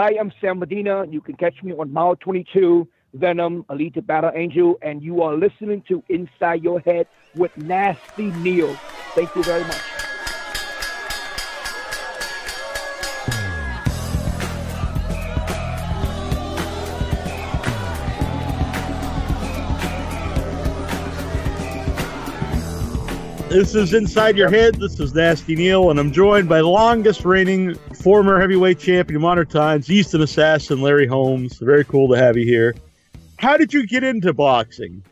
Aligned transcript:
Hi, 0.00 0.14
I'm 0.20 0.32
Sam 0.40 0.60
Medina. 0.60 1.04
You 1.10 1.20
can 1.20 1.34
catch 1.34 1.60
me 1.64 1.72
on 1.72 1.92
Mile 1.92 2.14
22, 2.14 2.86
Venom, 3.14 3.64
Alita 3.64 4.06
Battle 4.06 4.30
Angel, 4.32 4.78
and 4.80 5.02
you 5.02 5.22
are 5.22 5.34
listening 5.34 5.82
to 5.88 6.04
Inside 6.08 6.62
Your 6.62 6.78
Head 6.78 7.08
with 7.34 7.50
Nasty 7.56 8.26
Neil. 8.26 8.72
Thank 9.16 9.34
you 9.34 9.42
very 9.42 9.64
much. 9.64 9.76
This 23.48 23.74
is 23.74 23.94
Inside 23.94 24.36
Your 24.36 24.48
Head. 24.48 24.76
This 24.76 25.00
is 25.00 25.12
Nasty 25.12 25.56
Neil, 25.56 25.90
and 25.90 25.98
I'm 25.98 26.12
joined 26.12 26.48
by 26.48 26.60
longest 26.60 27.24
reigning 27.24 27.76
former 27.98 28.40
heavyweight 28.40 28.78
champion 28.78 29.20
modern 29.20 29.46
times, 29.46 29.90
Easton 29.90 30.22
Assassin 30.22 30.80
Larry 30.80 31.06
Holmes. 31.06 31.58
Very 31.58 31.84
cool 31.84 32.08
to 32.08 32.16
have 32.16 32.36
you 32.36 32.44
here. 32.44 32.74
How 33.38 33.56
did 33.56 33.72
you 33.72 33.86
get 33.86 34.04
into 34.04 34.32
boxing? 34.32 35.02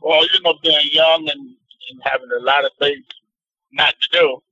Well, 0.00 0.22
you 0.24 0.40
know, 0.42 0.54
being 0.62 0.88
young 0.92 1.28
and, 1.28 1.40
and 1.40 2.00
having 2.02 2.28
a 2.38 2.42
lot 2.42 2.64
of 2.64 2.70
things 2.78 3.04
not 3.72 3.94
to 4.00 4.08
do, 4.12 4.42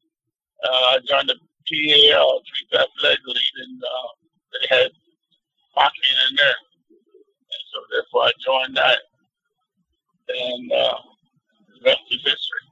uh, 0.64 0.68
I 0.68 0.98
joined 1.08 1.28
the 1.28 1.36
PAL, 1.68 2.42
Fast 2.72 2.88
Leg 3.02 3.18
League, 3.26 3.58
and 3.66 3.82
uh, 3.82 4.08
they 4.52 4.76
had 4.76 4.90
boxing 5.74 6.16
in 6.30 6.36
there. 6.36 6.54
And 6.90 7.62
so 7.72 7.80
therefore 7.90 8.22
I 8.22 8.32
joined 8.44 8.76
that. 8.76 8.98
And 10.28 10.72
uh, 10.72 10.98
rest 11.84 12.00
is 12.10 12.22
history. 12.22 12.63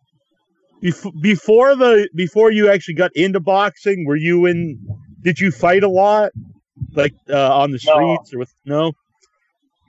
Before 0.82 1.76
the 1.76 2.08
before 2.14 2.50
you 2.50 2.68
actually 2.68 2.94
got 2.94 3.12
into 3.14 3.38
boxing, 3.40 4.04
were 4.04 4.16
you 4.16 4.46
in? 4.46 4.78
Did 5.22 5.38
you 5.38 5.52
fight 5.52 5.84
a 5.84 5.88
lot, 5.88 6.32
like 6.94 7.14
uh, 7.30 7.56
on 7.56 7.70
the 7.70 7.78
streets 7.78 8.32
no. 8.32 8.36
or 8.36 8.38
with? 8.40 8.54
No. 8.64 8.92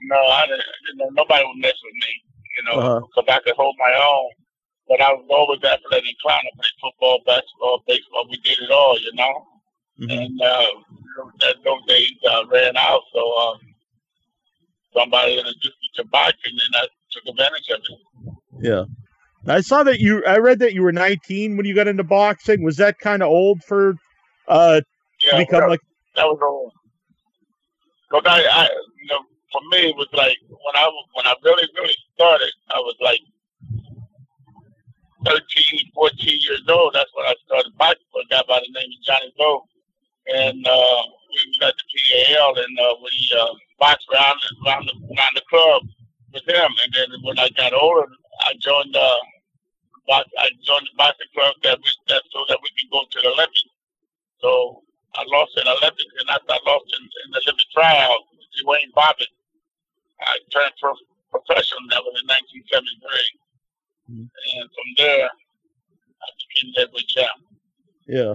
No, 0.02 0.16
I 0.16 0.46
didn't. 0.46 0.62
You 0.92 0.96
know, 0.98 1.08
nobody 1.12 1.44
would 1.44 1.58
mess 1.60 1.74
with 1.82 1.94
me. 1.94 2.12
You 2.56 2.62
know, 2.66 2.80
Uh-huh. 2.80 3.00
because 3.06 3.34
I 3.34 3.40
could 3.42 3.56
hold 3.56 3.74
my 3.78 3.92
own. 3.98 4.30
But 4.88 5.00
I 5.00 5.12
was 5.14 5.26
always 5.30 5.58
athletic 5.64 6.06
and 6.06 6.18
clown. 6.22 6.38
I 6.44 6.50
played 6.54 6.78
football, 6.80 7.18
basketball, 7.26 7.82
baseball. 7.88 8.26
We 8.30 8.36
did 8.44 8.58
it 8.60 8.70
all. 8.70 8.96
You 9.00 9.12
know. 9.14 9.46
Mhm. 10.00 10.24
And 10.26 10.42
uh, 10.42 10.66
that 11.40 11.56
those 11.64 11.84
days 11.88 12.12
uh, 12.30 12.44
ran 12.52 12.76
out, 12.76 13.02
so 13.12 13.20
um, 13.38 13.58
somebody 14.92 15.38
introduced 15.38 15.64
me 15.82 15.88
to 15.96 16.04
boxing, 16.06 16.52
and 16.66 16.74
I 16.76 16.86
took 17.10 17.24
advantage 17.28 17.68
of 17.70 17.80
it. 17.80 18.34
Yeah. 18.60 18.84
I 19.46 19.60
saw 19.60 19.82
that 19.82 20.00
you. 20.00 20.24
I 20.24 20.38
read 20.38 20.58
that 20.60 20.74
you 20.74 20.82
were 20.82 20.92
19 20.92 21.56
when 21.56 21.66
you 21.66 21.74
got 21.74 21.88
into 21.88 22.04
boxing. 22.04 22.62
Was 22.62 22.76
that 22.78 22.98
kind 22.98 23.22
of 23.22 23.28
old 23.28 23.62
for 23.64 23.94
uh 24.48 24.80
Yeah, 25.24 25.30
to 25.32 25.36
become 25.36 25.60
that, 25.60 25.68
like? 25.68 25.80
that 26.16 26.24
was 26.26 26.38
all. 26.42 26.72
Cause 28.10 28.22
I, 28.26 28.44
I, 28.44 28.68
you 29.00 29.08
know, 29.08 29.20
for 29.52 29.60
me, 29.70 29.90
it 29.90 29.96
was 29.96 30.08
like 30.12 30.36
when 30.48 30.76
I 30.76 30.88
when 31.14 31.26
I 31.26 31.34
really 31.44 31.68
really 31.76 31.94
started, 32.14 32.52
I 32.74 32.78
was 32.78 32.96
like 33.00 33.20
13, 35.26 35.90
14 35.94 36.38
years 36.40 36.62
old. 36.68 36.94
That's 36.94 37.10
when 37.14 37.26
I 37.26 37.34
started 37.46 37.72
boxing 37.78 38.06
for 38.12 38.22
a 38.22 38.28
guy 38.30 38.42
by 38.48 38.60
the 38.60 38.72
name 38.78 38.88
of 38.88 39.04
Johnny 39.04 39.32
Lowe, 39.38 39.66
and 40.28 40.66
uh, 40.66 41.02
we 41.32 41.40
was 41.48 41.58
at 41.62 41.74
the 41.76 41.84
PAL, 42.28 42.54
and 42.56 42.78
uh, 42.78 42.94
we 43.02 43.30
uh, 43.38 43.46
boxed 43.78 44.08
around 44.12 44.38
around 44.66 44.86
the, 44.86 44.94
around 45.16 45.34
the 45.34 45.42
club 45.50 45.82
with 46.32 46.46
him. 46.48 46.70
And 46.84 46.92
then 46.94 47.08
when 47.22 47.38
I 47.38 47.48
got 47.56 47.72
older, 47.72 48.06
I 48.40 48.54
joined 48.60 48.94
uh, 48.96 49.18
box, 50.06 50.28
I 50.38 50.48
joined 50.64 50.86
the 50.90 50.96
boxing 50.96 51.30
club 51.34 51.54
that 51.62 51.78
we, 51.78 51.90
that 52.08 52.22
so 52.32 52.44
that 52.48 52.58
we 52.62 52.68
could 52.78 52.90
go 52.92 53.00
to 53.10 53.18
the 53.22 53.28
Olympics. 53.32 53.64
So 54.40 54.82
I 55.14 55.24
lost 55.28 55.56
in 55.56 55.66
Olympics, 55.66 56.12
and 56.20 56.28
after 56.30 56.52
I 56.52 56.58
lost 56.66 56.84
in, 56.98 57.02
in 57.04 57.28
the 57.32 57.40
Olympic 57.46 57.66
tryout, 57.72 58.20
with 58.32 58.46
Duane 58.60 58.92
Bobick, 58.96 59.32
I 60.20 60.38
turned 60.52 60.72
pro 60.80 60.94
professional. 61.30 61.80
That 61.90 62.02
was 62.04 62.14
in 62.20 62.26
1973, 62.28 63.40
Mhm. 64.10 64.28
and 64.28 64.66
from 64.70 64.88
there, 64.98 65.26
I 65.28 66.26
became 66.38 66.72
heavyweight 66.76 67.08
champ. 67.08 67.38
Yeah. 68.06 68.34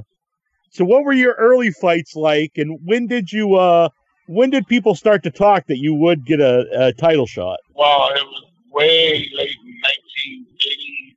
So 0.71 0.85
what 0.85 1.03
were 1.03 1.13
your 1.13 1.33
early 1.33 1.71
fights 1.71 2.15
like, 2.15 2.53
and 2.57 2.79
when 2.85 3.07
did 3.07 3.31
you? 3.31 3.55
uh 3.55 3.89
When 4.27 4.49
did 4.51 4.67
people 4.67 4.93
start 4.93 5.23
to 5.23 5.31
talk 5.31 5.65
that 5.67 5.79
you 5.79 5.95
would 5.95 6.23
get 6.25 6.39
a, 6.39 6.87
a 6.87 6.93
title 6.93 7.25
shot? 7.25 7.59
Well, 7.73 8.09
it 8.15 8.23
was 8.23 8.43
way 8.71 9.27
late 9.33 9.55
in 9.65 9.73
1980. 9.81 11.08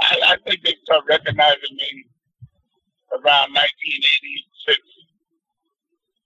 I, 0.00 0.34
I 0.34 0.36
think 0.44 0.62
they 0.64 0.76
started 0.84 1.06
recognizing 1.08 1.74
me 1.76 2.06
around 3.12 3.56
1986. 3.56 4.78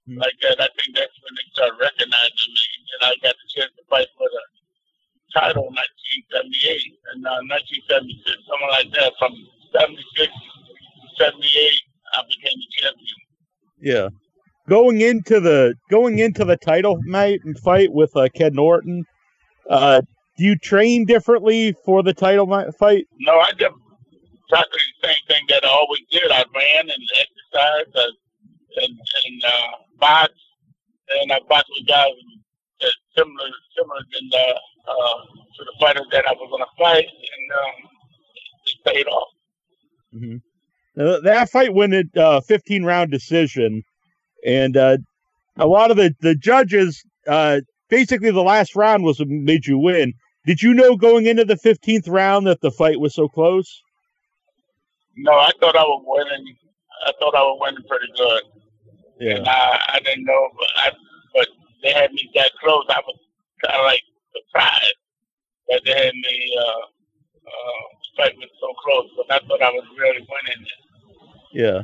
Hmm. 0.06 0.18
Like 0.18 0.34
that, 0.42 0.58
I 0.58 0.68
think 0.74 0.96
that's 0.98 1.14
when 1.22 1.34
they 1.38 1.46
started 1.54 1.78
recognizing 1.78 2.50
me, 2.50 2.66
and 2.98 3.00
I 3.06 3.10
got 3.22 3.34
the 3.38 3.48
chance 3.54 3.72
to 3.78 3.84
fight 3.86 4.10
for 4.18 4.26
the 4.26 4.42
title 5.34 5.70
in 5.70 5.74
1978 5.74 6.98
and 7.14 7.26
uh, 7.26 7.40
1976, 7.46 8.50
something 8.50 8.72
like 8.74 8.90
that. 8.98 9.14
From 9.18 9.32
76 9.72 10.26
to 10.26 11.08
78, 11.22 11.38
I 11.38 12.20
became 12.28 12.58
the 12.58 12.70
champion. 12.82 13.18
Yeah. 13.80 14.08
Going 14.68 15.00
into 15.00 15.40
the 15.40 15.74
going 15.90 16.18
into 16.20 16.44
the 16.44 16.56
title 16.56 16.98
night 17.06 17.40
and 17.44 17.58
fight 17.58 17.92
with 17.92 18.14
uh, 18.16 18.28
Ken 18.34 18.54
Norton, 18.54 19.04
uh, 19.68 20.02
do 20.36 20.44
you 20.44 20.56
train 20.56 21.04
differently 21.04 21.74
for 21.84 22.02
the 22.02 22.14
title 22.14 22.46
fight? 22.78 23.06
No, 23.20 23.38
I 23.38 23.52
did 23.52 23.70
exactly 24.48 24.80
the 25.00 25.08
same 25.08 25.22
thing 25.28 25.44
that 25.48 25.64
I 25.64 25.68
always 25.68 26.02
did. 26.10 26.30
I 26.30 26.44
ran 26.54 26.90
and 26.90 27.08
exercised 27.16 27.96
uh, 27.96 28.82
and, 28.82 28.98
and 29.24 29.44
uh, 29.44 29.76
boxed, 29.98 30.34
and 31.20 31.32
I 31.32 31.38
boxed 31.48 31.70
with 31.78 31.88
guys 31.88 32.10
that 32.80 32.92
similar 33.16 33.48
similar 33.78 34.00
than 34.12 34.28
the, 34.30 34.54
uh, 34.88 35.24
to 35.56 35.64
the 35.64 35.72
fighters 35.80 36.06
that 36.12 36.24
I 36.26 36.32
was 36.32 36.48
going 36.50 36.62
to 36.62 36.82
fight, 36.82 37.06
and 37.06 37.52
um, 37.60 37.90
it 38.66 38.94
paid 38.94 39.06
off. 39.06 39.28
Uh, 40.98 41.20
that 41.20 41.48
fight 41.50 41.72
went 41.72 41.94
at 41.94 42.16
uh, 42.16 42.40
15 42.40 42.84
round 42.84 43.10
decision, 43.10 43.82
and 44.44 44.76
uh, 44.76 44.98
a 45.56 45.66
lot 45.66 45.90
of 45.90 45.96
the 45.96 46.14
the 46.20 46.34
judges, 46.34 47.02
uh, 47.26 47.60
basically 47.92 48.30
the 48.30 48.42
last 48.42 48.74
round 48.74 49.04
was 49.04 49.18
what 49.18 49.28
made 49.28 49.66
you 49.66 49.78
win. 49.78 50.14
Did 50.46 50.62
you 50.62 50.72
know 50.72 50.96
going 50.96 51.26
into 51.26 51.44
the 51.44 51.56
15th 51.56 52.08
round 52.08 52.46
that 52.46 52.62
the 52.62 52.70
fight 52.70 52.98
was 52.98 53.14
so 53.14 53.28
close? 53.28 53.82
No, 55.14 55.32
I 55.32 55.52
thought 55.60 55.76
I 55.76 55.82
was 55.82 56.02
winning. 56.06 56.56
I 57.06 57.12
thought 57.20 57.34
I 57.34 57.42
was 57.42 57.58
winning 57.60 57.84
pretty 57.86 58.10
good, 58.16 58.42
and 59.36 59.46
I, 59.46 59.78
I 59.94 60.00
didn't 60.00 60.24
know, 60.24 60.48
but 60.56 60.68
I, 60.76 60.90
but 61.34 61.48
they 61.82 61.92
had 61.92 62.12
me 62.12 62.30
that 62.34 62.52
close. 62.62 62.86
I 62.88 63.00
was 63.06 63.18
kind 63.62 63.78
of 63.78 63.84
like 63.84 64.02
surprised 64.34 64.94
that 65.68 65.82
they 65.84 65.92
had 65.92 66.14
me 66.14 66.56
uh, 66.58 66.84
uh, 67.46 67.82
fight 68.16 68.36
was 68.38 68.48
so 68.58 68.72
close, 68.82 69.10
but 69.18 69.36
I 69.36 69.46
thought 69.46 69.60
I 69.60 69.70
was 69.70 69.84
really 69.98 70.20
winning. 70.20 70.66
Yeah. 71.52 71.82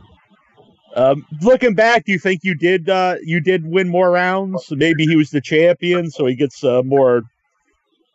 Um, 0.96 1.26
looking 1.42 1.74
back, 1.74 2.04
do 2.06 2.12
you 2.12 2.18
think 2.18 2.44
you 2.44 2.54
did 2.54 2.88
uh, 2.88 3.16
you 3.22 3.40
did 3.40 3.64
win 3.66 3.88
more 3.88 4.10
rounds? 4.10 4.66
Maybe 4.70 5.04
he 5.06 5.16
was 5.16 5.30
the 5.30 5.40
champion, 5.40 6.10
so 6.10 6.26
he 6.26 6.34
gets 6.34 6.64
uh, 6.64 6.82
more. 6.82 7.22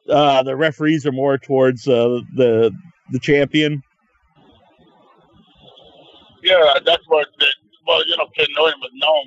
Uh, 0.10 0.44
the 0.44 0.56
referees 0.56 1.06
are 1.06 1.12
more 1.12 1.38
towards 1.38 1.88
uh, 1.88 2.20
the 2.36 2.72
the 3.12 3.20
champion. 3.20 3.82
Yeah, 6.44 6.74
that's 6.86 7.04
what. 7.08 7.28
The, 7.40 7.48
well, 7.88 8.06
you 8.08 8.18
know, 8.18 8.28
Ken 8.36 8.48
Norton 8.56 8.80
was 8.82 8.92
known 8.96 9.26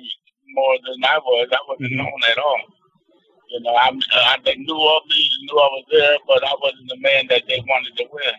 more 0.53 0.75
than 0.85 1.03
I 1.05 1.17
was. 1.19 1.47
I 1.51 1.57
wasn't 1.67 1.93
Mhm. 1.93 1.97
known 1.97 2.21
at 2.31 2.37
all. 2.37 2.61
You 3.49 3.61
know, 3.61 3.75
I'm, 3.75 3.99
I, 4.13 4.37
they 4.43 4.55
knew 4.55 4.75
of 4.75 5.03
me, 5.07 5.29
knew 5.43 5.57
I 5.57 5.69
was 5.71 5.85
there, 5.91 6.17
but 6.27 6.43
I 6.43 6.53
wasn't 6.61 6.89
the 6.89 6.97
man 6.97 7.27
that 7.29 7.43
they 7.47 7.59
wanted 7.67 7.95
to 7.97 8.05
win. 8.11 8.35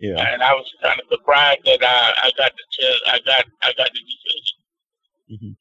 Yeah. 0.00 0.32
And 0.32 0.42
I 0.42 0.52
was 0.52 0.66
kind 0.82 1.00
of 1.00 1.06
surprised 1.10 1.60
that 1.64 1.82
I, 1.82 2.12
I 2.24 2.30
got 2.36 2.52
the 2.52 2.62
chance. 2.70 3.00
I 3.06 3.18
got 3.24 3.44
I 3.62 3.72
got 3.76 3.90
the 3.92 4.00
decision. 4.00 4.58
Mm-hmm. 5.32 5.52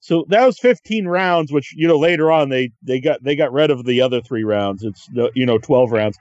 So 0.00 0.24
that 0.28 0.44
was 0.46 0.58
15 0.58 1.06
rounds, 1.06 1.52
which 1.52 1.74
you 1.76 1.86
know 1.86 1.98
later 1.98 2.32
on 2.32 2.48
they 2.48 2.70
they 2.82 3.00
got 3.00 3.22
they 3.22 3.36
got 3.36 3.52
rid 3.52 3.70
of 3.70 3.84
the 3.84 4.00
other 4.00 4.20
three 4.20 4.44
rounds. 4.44 4.82
It's 4.82 5.08
you 5.34 5.46
know 5.46 5.58
12 5.58 5.92
rounds. 5.92 6.18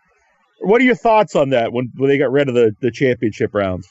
What 0.62 0.82
are 0.82 0.86
your 0.86 0.96
thoughts 0.96 1.36
on 1.36 1.50
that 1.52 1.72
when, 1.72 1.92
when 1.98 2.10
they 2.10 2.18
got 2.18 2.32
rid 2.32 2.50
of 2.50 2.56
the, 2.56 2.76
the 2.82 2.90
championship 2.90 3.54
rounds? 3.54 3.88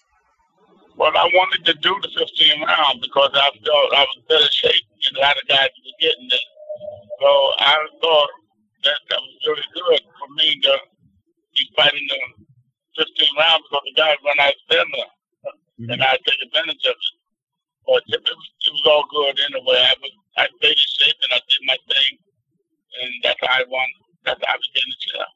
Well, 0.97 1.13
I 1.17 1.31
wanted 1.33 1.65
to 1.67 1.75
do 1.75 1.95
the 2.03 2.09
15 2.09 2.63
round 2.63 3.01
because 3.01 3.31
I 3.35 3.51
felt 3.53 3.95
I 3.95 4.03
was 4.03 4.19
better 4.29 4.51
shape 4.51 4.83
than 5.05 5.17
a 5.17 5.21
lot 5.21 5.37
of 5.41 5.47
guys 5.49 5.69
were 5.69 6.01
getting 6.01 6.27
it. 6.27 6.47
So 7.21 7.27
I 7.61 7.77
thought 8.03 8.31
that 8.85 8.99
that 9.11 9.21
was 9.21 9.47
really 9.47 9.63
good 9.75 10.01
for 10.19 10.35
me 10.35 10.61
to 10.61 10.79
be 11.55 11.71
fighting 11.77 12.07
the 12.09 12.46
15 12.97 13.29
rounds 13.39 13.65
because 13.69 13.85
the 13.87 13.95
guys 13.97 14.17
run 14.25 14.41
out 14.41 14.53
of 14.53 14.61
stamina, 14.67 15.07
Mhm. 15.81 15.93
and 15.93 16.03
I 16.03 16.17
take 16.27 16.41
advantage 16.43 16.85
of 16.87 16.97
it. 16.97 17.15
But 17.87 18.03
it 18.09 18.21
was, 18.21 18.51
it 18.67 18.73
was 18.73 18.87
all 18.87 19.05
good 19.11 19.39
anyway. 19.41 19.79
I 19.79 19.95
was 20.01 20.13
I 20.39 20.49
stayed 20.59 20.71
in 20.71 20.91
shape 20.99 21.17
and 21.23 21.33
I 21.33 21.41
did 21.49 21.63
my 21.65 21.79
thing, 21.89 22.19
and 23.03 23.13
that's 23.23 23.41
how 23.41 23.61
I 23.61 23.65
won. 23.69 23.89
That's 24.25 24.41
how 24.45 24.55
I 24.55 24.59
became 24.59 24.89
the 24.91 24.99
champ. 25.07 25.29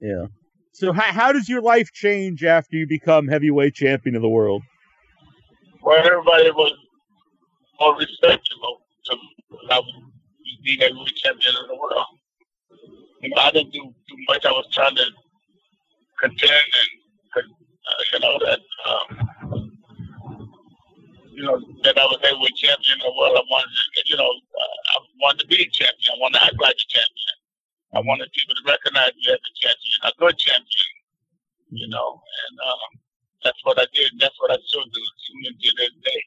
Yeah. 0.00 0.26
So 0.72 0.92
how, 0.92 1.12
how 1.12 1.32
does 1.32 1.48
your 1.48 1.62
life 1.62 1.90
change 1.92 2.44
after 2.44 2.76
you 2.76 2.86
become 2.86 3.28
heavyweight 3.28 3.74
champion 3.74 4.16
of 4.16 4.22
the 4.22 4.28
world? 4.28 4.62
Where 5.80 6.04
everybody 6.04 6.50
was 6.50 6.76
more 7.78 7.96
respectful 7.96 8.84
be 10.64 10.78
heavyweight 10.80 11.14
champion 11.16 11.54
of 11.62 11.68
the 11.68 11.76
world. 11.76 12.06
You 13.20 13.28
know, 13.28 13.36
I 13.36 13.50
didn't 13.50 13.72
do 13.72 13.80
too 14.08 14.16
much. 14.28 14.44
I 14.44 14.50
was 14.50 14.66
trying 14.72 14.96
to 14.96 15.04
contend 16.20 16.50
and, 16.50 16.90
uh, 17.42 18.02
you 18.12 18.18
know, 18.20 18.38
that, 18.38 18.60
um, 18.86 19.08
you 21.32 21.42
know, 21.42 21.58
that 21.82 21.98
I 21.98 22.04
was 22.06 22.20
heavyweight 22.22 22.54
champion 22.56 23.02
of 23.02 23.10
the 23.10 23.16
world. 23.18 23.36
I 23.36 23.44
wanted, 23.50 23.70
to, 23.74 24.02
you 24.06 24.16
know, 24.16 24.30
uh, 24.30 24.76
I 24.94 24.96
wanted 25.20 25.40
to 25.42 25.46
be 25.48 25.62
a 25.62 25.70
champion. 25.70 26.14
I 26.14 26.20
wanted 26.20 26.38
to 26.38 26.44
act 26.46 26.60
like 26.60 26.78
a 26.78 26.88
champion. 26.88 27.36
I 27.94 28.00
wanted 28.00 28.30
people 28.32 28.54
to 28.54 28.64
recognize 28.66 29.14
me 29.14 29.30
as 29.30 29.38
a 29.38 29.54
champion, 29.58 29.98
a 30.04 30.12
good 30.18 30.36
champion, 30.38 30.90
you 31.70 31.88
know, 31.88 32.18
and 32.18 32.54
um, 32.66 32.90
that's 33.44 33.58
what 33.62 33.78
I 33.78 33.86
did. 33.94 34.12
That's 34.18 34.34
what 34.40 34.50
I 34.50 34.58
still 34.66 34.84
do 34.84 35.00
to 35.00 35.70
this 35.78 35.92
day. 36.02 36.22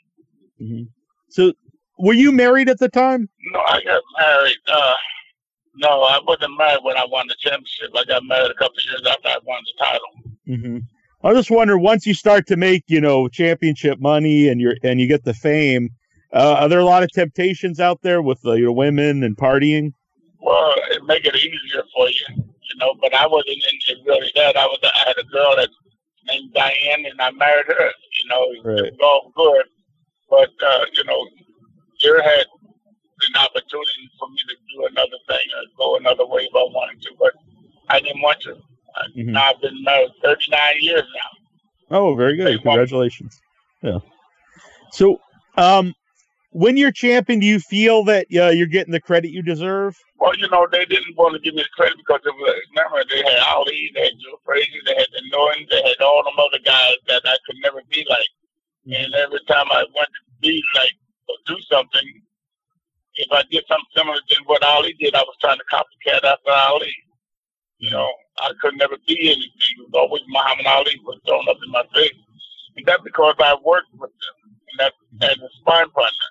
Mm-hmm. 0.62 0.84
So, 1.30 1.54
were 2.00 2.14
you 2.14 2.32
married 2.32 2.70
at 2.70 2.80
the 2.80 2.90
time? 2.90 3.28
No, 3.52 3.60
I 3.60 3.84
got 3.84 4.04
married. 4.18 4.58
Uh, 4.68 4.94
no, 5.76 6.04
I 6.04 6.20
wasn't 6.26 6.58
married 6.58 6.84
when 6.84 6.98
I 6.98 7.06
won 7.06 7.28
the 7.28 7.36
championship. 7.40 7.92
I 7.96 8.04
got 8.06 8.24
married 8.24 8.52
a 8.52 8.56
couple 8.56 8.78
years 8.86 9.04
after 9.06 9.28
I 9.28 9.38
won 9.46 9.62
the 9.66 9.84
title. 9.84 10.12
Mm-hmm. 10.48 10.78
I 11.28 11.34
just 11.34 11.52
wonder 11.52 11.78
once 11.78 12.06
you 12.06 12.14
start 12.14 12.48
to 12.48 12.56
make 12.56 12.86
you 12.88 13.02
know 13.02 13.28
championship 13.28 14.00
money 14.00 14.48
and 14.48 14.62
you're 14.62 14.78
and 14.82 15.02
you 15.02 15.10
get 15.10 15.26
the 15.26 15.34
fame, 15.34 15.90
uh, 16.32 16.56
are 16.62 16.70
there 16.70 16.80
a 16.80 16.86
lot 16.86 17.04
of 17.04 17.12
temptations 17.12 17.82
out 17.82 18.02
there 18.02 18.22
with 18.22 18.40
uh, 18.46 18.54
your 18.54 18.72
women 18.72 19.24
and 19.26 19.36
partying? 19.36 19.92
Well, 20.40 20.74
it 20.90 21.04
make 21.04 21.26
it 21.26 21.36
easier 21.36 21.84
for 21.94 22.08
you, 22.08 22.26
you 22.38 22.78
know. 22.78 22.96
But 23.02 23.14
I 23.14 23.28
wasn't 23.28 23.58
into 23.58 24.02
really 24.06 24.32
that. 24.36 24.56
I 24.56 24.68
was 24.68 24.80
I 24.82 25.04
had 25.06 25.18
a 25.18 25.26
girl 25.26 25.54
that 25.58 25.68
named 26.28 26.54
Diane, 26.54 27.06
and 27.06 27.20
I 27.20 27.32
married 27.32 27.66
her. 27.68 27.92
You 28.24 28.30
know, 28.30 28.48
right. 28.64 28.86
it 28.86 28.94
was 28.94 29.00
all 29.04 29.34
good. 29.36 29.66
But 30.30 30.66
uh, 30.66 30.86
you 30.94 31.04
know, 31.04 31.28
you 32.04 32.22
had 32.24 32.46
an 33.28 33.36
opportunity 33.36 34.10
for 34.18 34.30
me 34.30 34.38
to 34.48 34.56
do 34.78 34.88
another 34.92 35.18
thing 35.28 35.48
or 35.58 35.64
go 35.78 35.98
another 35.98 36.26
way 36.26 36.44
if 36.44 36.56
I 36.56 36.64
wanted 36.72 37.02
to, 37.02 37.10
but 37.20 37.34
I 37.90 38.00
didn't 38.00 38.22
want 38.22 38.40
to. 38.44 38.56
Mm-hmm. 39.18 39.38
I've 39.38 39.62
been 39.62 39.84
married 39.84 40.12
39 40.24 40.60
years 40.82 41.04
now. 41.04 41.98
Oh, 41.98 42.16
very 42.16 42.36
good. 42.36 42.62
Congratulations. 42.62 43.40
Yeah. 43.82 44.00
So, 44.92 45.20
um, 45.58 45.94
when 46.52 46.78
you're 46.78 46.92
champion, 46.92 47.40
do 47.40 47.46
you 47.46 47.60
feel 47.60 48.04
that 48.06 48.26
uh, 48.36 48.50
you're 48.50 48.68
getting 48.68 48.92
the 48.92 49.02
credit 49.02 49.32
you 49.32 49.42
deserve? 49.42 49.98
Well, 50.20 50.36
you 50.38 50.50
know, 50.50 50.68
they 50.72 50.86
didn't 50.86 51.16
want 51.16 51.36
to 51.36 51.40
give 51.40 51.54
me 51.54 51.62
the 51.62 51.70
credit 51.76 51.98
because 51.98 52.22
it 52.26 52.34
was, 52.34 52.62
remember, 52.74 53.04
they 53.10 53.22
had 53.30 53.40
Ali, 53.46 53.92
they 53.94 54.06
had 54.06 54.14
Joe 54.18 54.40
Frazier, 54.44 54.82
they 54.86 54.96
had 54.96 55.08
the 55.14 55.22
Norton, 55.32 55.68
they 55.70 55.84
had 55.84 56.02
all 56.02 56.24
them 56.24 56.34
other 56.40 56.60
guys 56.64 56.96
that 57.08 57.22
I 57.26 57.38
could 57.46 57.58
never 57.62 57.82
be 57.90 58.06
like. 58.10 58.32
Mm-hmm. 58.88 59.04
And 59.04 59.14
every 59.16 59.40
time 59.48 59.68
I 59.70 59.86
wanted 59.94 60.18
to 60.18 60.42
be 60.42 60.62
like 60.76 60.94
or 61.30 61.36
do 61.46 61.62
something, 61.70 62.22
if 63.16 63.32
I 63.32 63.44
did 63.52 63.64
something 63.68 63.94
similar 63.96 64.18
to 64.18 64.36
what 64.46 64.64
Ali 64.64 64.94
did, 65.00 65.16
I 65.16 65.22
was 65.22 65.36
trying 65.42 65.58
to 65.58 65.66
copycat 65.72 66.24
after 66.24 66.52
Ali. 66.52 66.94
You 67.78 67.92
know, 67.92 68.10
I 68.40 68.52
could 68.62 68.78
never 68.78 68.98
be 69.08 69.18
anything. 69.30 69.74
It 69.80 69.90
was 69.90 69.96
always 69.96 70.22
Muhammad 70.30 70.68
Ali 70.68 71.00
was 71.04 71.20
thrown 71.26 71.48
up 71.50 71.58
in 71.64 71.72
my 71.72 71.84
face. 71.94 72.18
And 72.76 72.86
that's 72.86 73.04
because 73.04 73.36
I 73.40 73.56
worked 73.66 73.92
with 73.98 74.12
them 74.12 74.36
and 74.72 74.78
that 74.80 74.94
as 75.32 75.38
a 75.38 75.50
sparring 75.60 75.90
partner. 75.92 76.30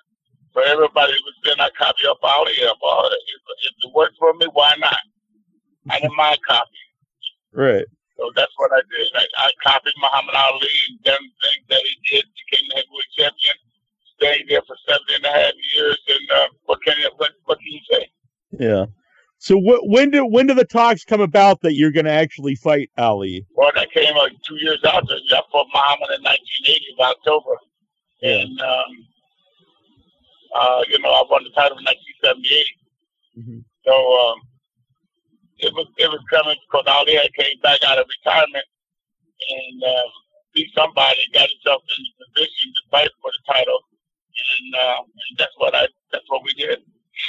So 0.53 0.61
everybody 0.63 1.13
was 1.21 1.35
saying 1.43 1.59
I 1.59 1.69
copy 1.77 2.07
up 2.07 2.17
Ali 2.23 2.55
up. 2.65 2.77
All 2.81 3.05
if, 3.11 3.41
if 3.67 3.75
it 3.83 3.93
works 3.93 4.15
for 4.17 4.33
me, 4.33 4.47
why 4.53 4.75
not? 4.79 4.97
I 5.89 5.99
didn't 5.99 6.15
mind 6.15 6.39
copying. 6.47 6.91
Right. 7.53 7.85
So 8.17 8.31
that's 8.35 8.51
what 8.57 8.71
I 8.73 8.81
did. 8.89 9.07
I, 9.13 9.25
I 9.37 9.49
copied 9.61 9.93
Muhammad 10.01 10.35
Ali 10.35 10.73
and 10.89 11.03
done 11.03 11.21
things 11.21 11.65
that 11.69 11.81
he 11.83 11.93
did, 12.09 12.25
became 12.49 12.65
the 12.69 12.75
heavyweight 12.81 13.13
champion 13.17 13.57
stayed 14.17 14.45
there 14.49 14.61
for 14.65 14.75
seven 14.87 15.05
and 15.15 15.25
a 15.25 15.29
half 15.29 15.53
years. 15.75 15.99
And 16.09 16.31
uh, 16.31 16.47
what 16.65 16.81
can 16.83 16.95
you, 16.99 17.09
what, 17.17 17.31
what 17.45 17.59
can 17.59 17.71
you 17.71 17.85
say? 17.91 18.09
Yeah. 18.59 18.85
So 19.47 19.55
wh- 19.61 19.87
when 19.87 20.11
do 20.11 20.25
when 20.25 20.47
do 20.47 20.53
the 20.53 20.65
talks 20.65 21.05
come 21.05 21.21
about 21.21 21.61
that 21.61 21.73
you're 21.73 21.95
going 21.95 22.03
to 22.03 22.11
actually 22.11 22.55
fight 22.55 22.91
Ali? 22.97 23.45
Well, 23.55 23.71
that 23.75 23.89
came 23.93 24.13
like 24.17 24.33
two 24.43 24.57
years 24.59 24.83
after. 24.83 25.15
I 25.15 25.41
fought 25.49 25.71
Muhammad 25.73 26.19
in 26.19 26.23
1980 26.27 26.83
of 26.91 26.99
October, 26.99 27.55
yeah. 28.21 28.43
and 28.43 28.59
um, 28.59 28.91
uh, 30.51 30.83
you 30.89 30.99
know 30.99 31.15
I 31.15 31.23
won 31.31 31.45
the 31.45 31.55
title 31.55 31.79
in 31.79 31.87
1978. 31.87 33.39
Mm-hmm. 33.39 33.59
So 33.87 33.95
um, 33.95 34.43
it 35.63 35.71
was 35.71 35.87
it 35.95 36.11
was 36.11 36.19
coming 36.27 36.59
because 36.67 36.83
Ali 36.91 37.15
had 37.15 37.31
came 37.31 37.55
back 37.63 37.79
out 37.87 38.03
of 38.03 38.05
retirement 38.19 38.67
and 39.47 39.79
uh, 39.79 40.11
be 40.51 40.67
somebody 40.75 41.23
got 41.31 41.47
himself 41.47 41.87
in 41.87 42.03
the 42.03 42.11
position 42.35 42.67
to 42.75 42.81
fight 42.91 43.15
for 43.23 43.31
the 43.31 43.43
title 43.47 43.79
and, 43.79 44.75
uh, 44.75 45.01
and 45.07 45.37
that's 45.39 45.55
what 45.55 45.73
I 45.73 45.87
that's 46.11 46.27
what 46.27 46.43
we 46.43 46.51
did. 46.51 46.79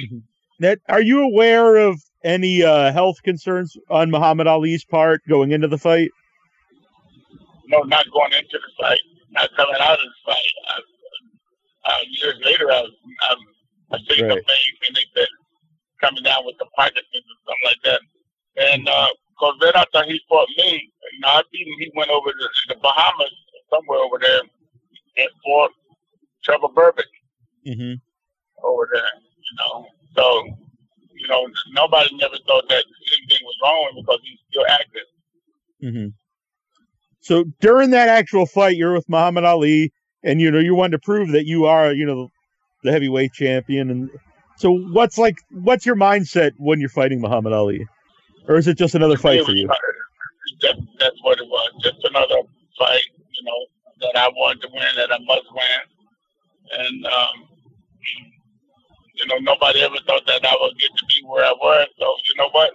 Mm-hmm. 0.03 0.19
That 0.59 0.81
are 0.89 1.01
you 1.01 1.23
aware 1.23 1.77
of 1.77 2.03
any 2.25 2.63
uh, 2.63 2.93
health 2.93 3.23
concerns 3.23 3.77
on 3.91 4.11
Muhammad 4.11 4.47
Ali's 4.47 4.85
part 4.85 5.23
going 5.29 5.53
into 5.53 5.69
the 5.69 5.79
fight? 5.79 6.11
No, 7.67 7.81
not 7.83 8.07
going 8.13 8.33
into 8.33 8.59
the 8.59 8.83
fight, 8.83 9.01
not 9.31 9.51
coming 9.57 9.77
out 9.81 9.99
of 9.99 10.05
the 10.05 10.33
fight. 10.33 10.53
I, 10.69 11.91
uh, 11.91 12.03
years 12.11 12.35
later, 12.45 12.71
I 12.71 12.83
was, 12.83 12.93
I, 13.21 13.35
I 13.93 13.99
seen 14.09 14.25
right. 14.25 14.31
some 14.31 14.45
things, 14.45 14.79
and 14.89 14.97
they 14.97 15.05
said 15.15 15.29
coming 16.01 16.23
down 16.23 16.45
with 16.45 16.57
the 16.59 16.67
Parkinson's 16.77 17.07
or 17.13 17.39
something 17.45 17.67
like 17.67 17.83
that. 17.85 18.01
And 18.73 18.85
because 18.85 19.57
uh, 19.61 19.65
then 19.65 19.73
after 19.77 20.05
he 20.11 20.21
fought 20.29 20.49
me, 20.57 20.93
know, 21.21 21.29
I 21.29 21.43
beat 21.53 21.67
him. 21.67 21.75
He 21.79 21.91
went 21.95 22.11
over 22.11 22.31
to 22.31 22.49
the 22.69 22.77
Bahamas, 22.83 23.35
somewhere 23.71 23.99
over 23.99 24.19
there, 24.19 24.43
and 25.17 25.29
fought 25.45 25.71
Trevor 26.45 26.69
Berbick 26.69 27.11
mm-hmm. 27.67 27.95
over 28.65 28.89
there. 28.93 29.13
You 29.37 29.55
know, 29.59 29.87
so 30.17 30.45
you 31.15 31.29
know 31.29 31.47
nobody 31.79 32.17
never 32.17 32.37
thought 32.47 32.69
that 32.69 32.85
anything 33.19 33.45
was 33.45 33.57
wrong 33.63 33.93
because 33.97 34.21
he's 34.25 34.39
still 34.51 34.67
active. 34.69 35.09
Mm-hmm. 35.83 36.09
So 37.21 37.45
during 37.61 37.91
that 37.91 38.09
actual 38.09 38.47
fight, 38.47 38.77
you're 38.77 38.95
with 38.95 39.09
Muhammad 39.09 39.45
Ali, 39.45 39.93
and 40.23 40.41
you 40.41 40.51
know 40.51 40.59
you 40.59 40.75
want 40.75 40.93
to 40.93 40.99
prove 40.99 41.33
that 41.33 41.47
you 41.47 41.67
are, 41.67 41.93
you 41.93 42.07
know, 42.07 42.31
the 42.83 42.93
heavyweight 42.93 43.33
champion. 43.33 43.91
And 43.91 44.11
so, 44.57 44.73
what's 44.93 45.19
like, 45.19 45.37
what's 45.51 45.87
your 45.87 45.97
mindset 45.97 46.53
when 46.59 46.81
you're 46.81 46.89
fighting 46.89 47.21
Muhammad 47.21 47.53
Ali, 47.53 47.87
or 48.49 48.57
is 48.57 48.67
it 48.67 48.79
just 48.79 48.95
another 48.95 49.17
fight 49.17 49.45
for 49.45 49.53
you? 49.53 49.69
That, 50.63 50.77
that's 50.99 51.23
what 51.23 51.39
it 51.39 51.47
was, 51.47 51.71
just 51.83 52.03
another 52.05 52.43
fight. 52.79 53.03
You 53.17 53.45
know 53.45 53.67
that 54.01 54.17
I 54.17 54.29
wanted 54.29 54.63
to 54.63 54.69
win, 54.73 54.89
that 54.97 55.13
I 55.13 55.19
must 55.19 55.47
win 55.53 55.99
and 56.73 57.07
um, 57.07 57.49
you 59.19 59.27
know 59.27 59.39
nobody 59.43 59.83
ever 59.83 59.99
thought 60.07 60.27
that 60.27 60.45
I 60.47 60.57
would 60.61 60.79
get 60.79 60.91
to 60.97 61.05
be 61.07 61.23
where 61.27 61.45
I 61.45 61.53
was. 61.53 61.89
So 61.99 62.07
you 62.29 62.35
know 62.37 62.51
what, 62.51 62.73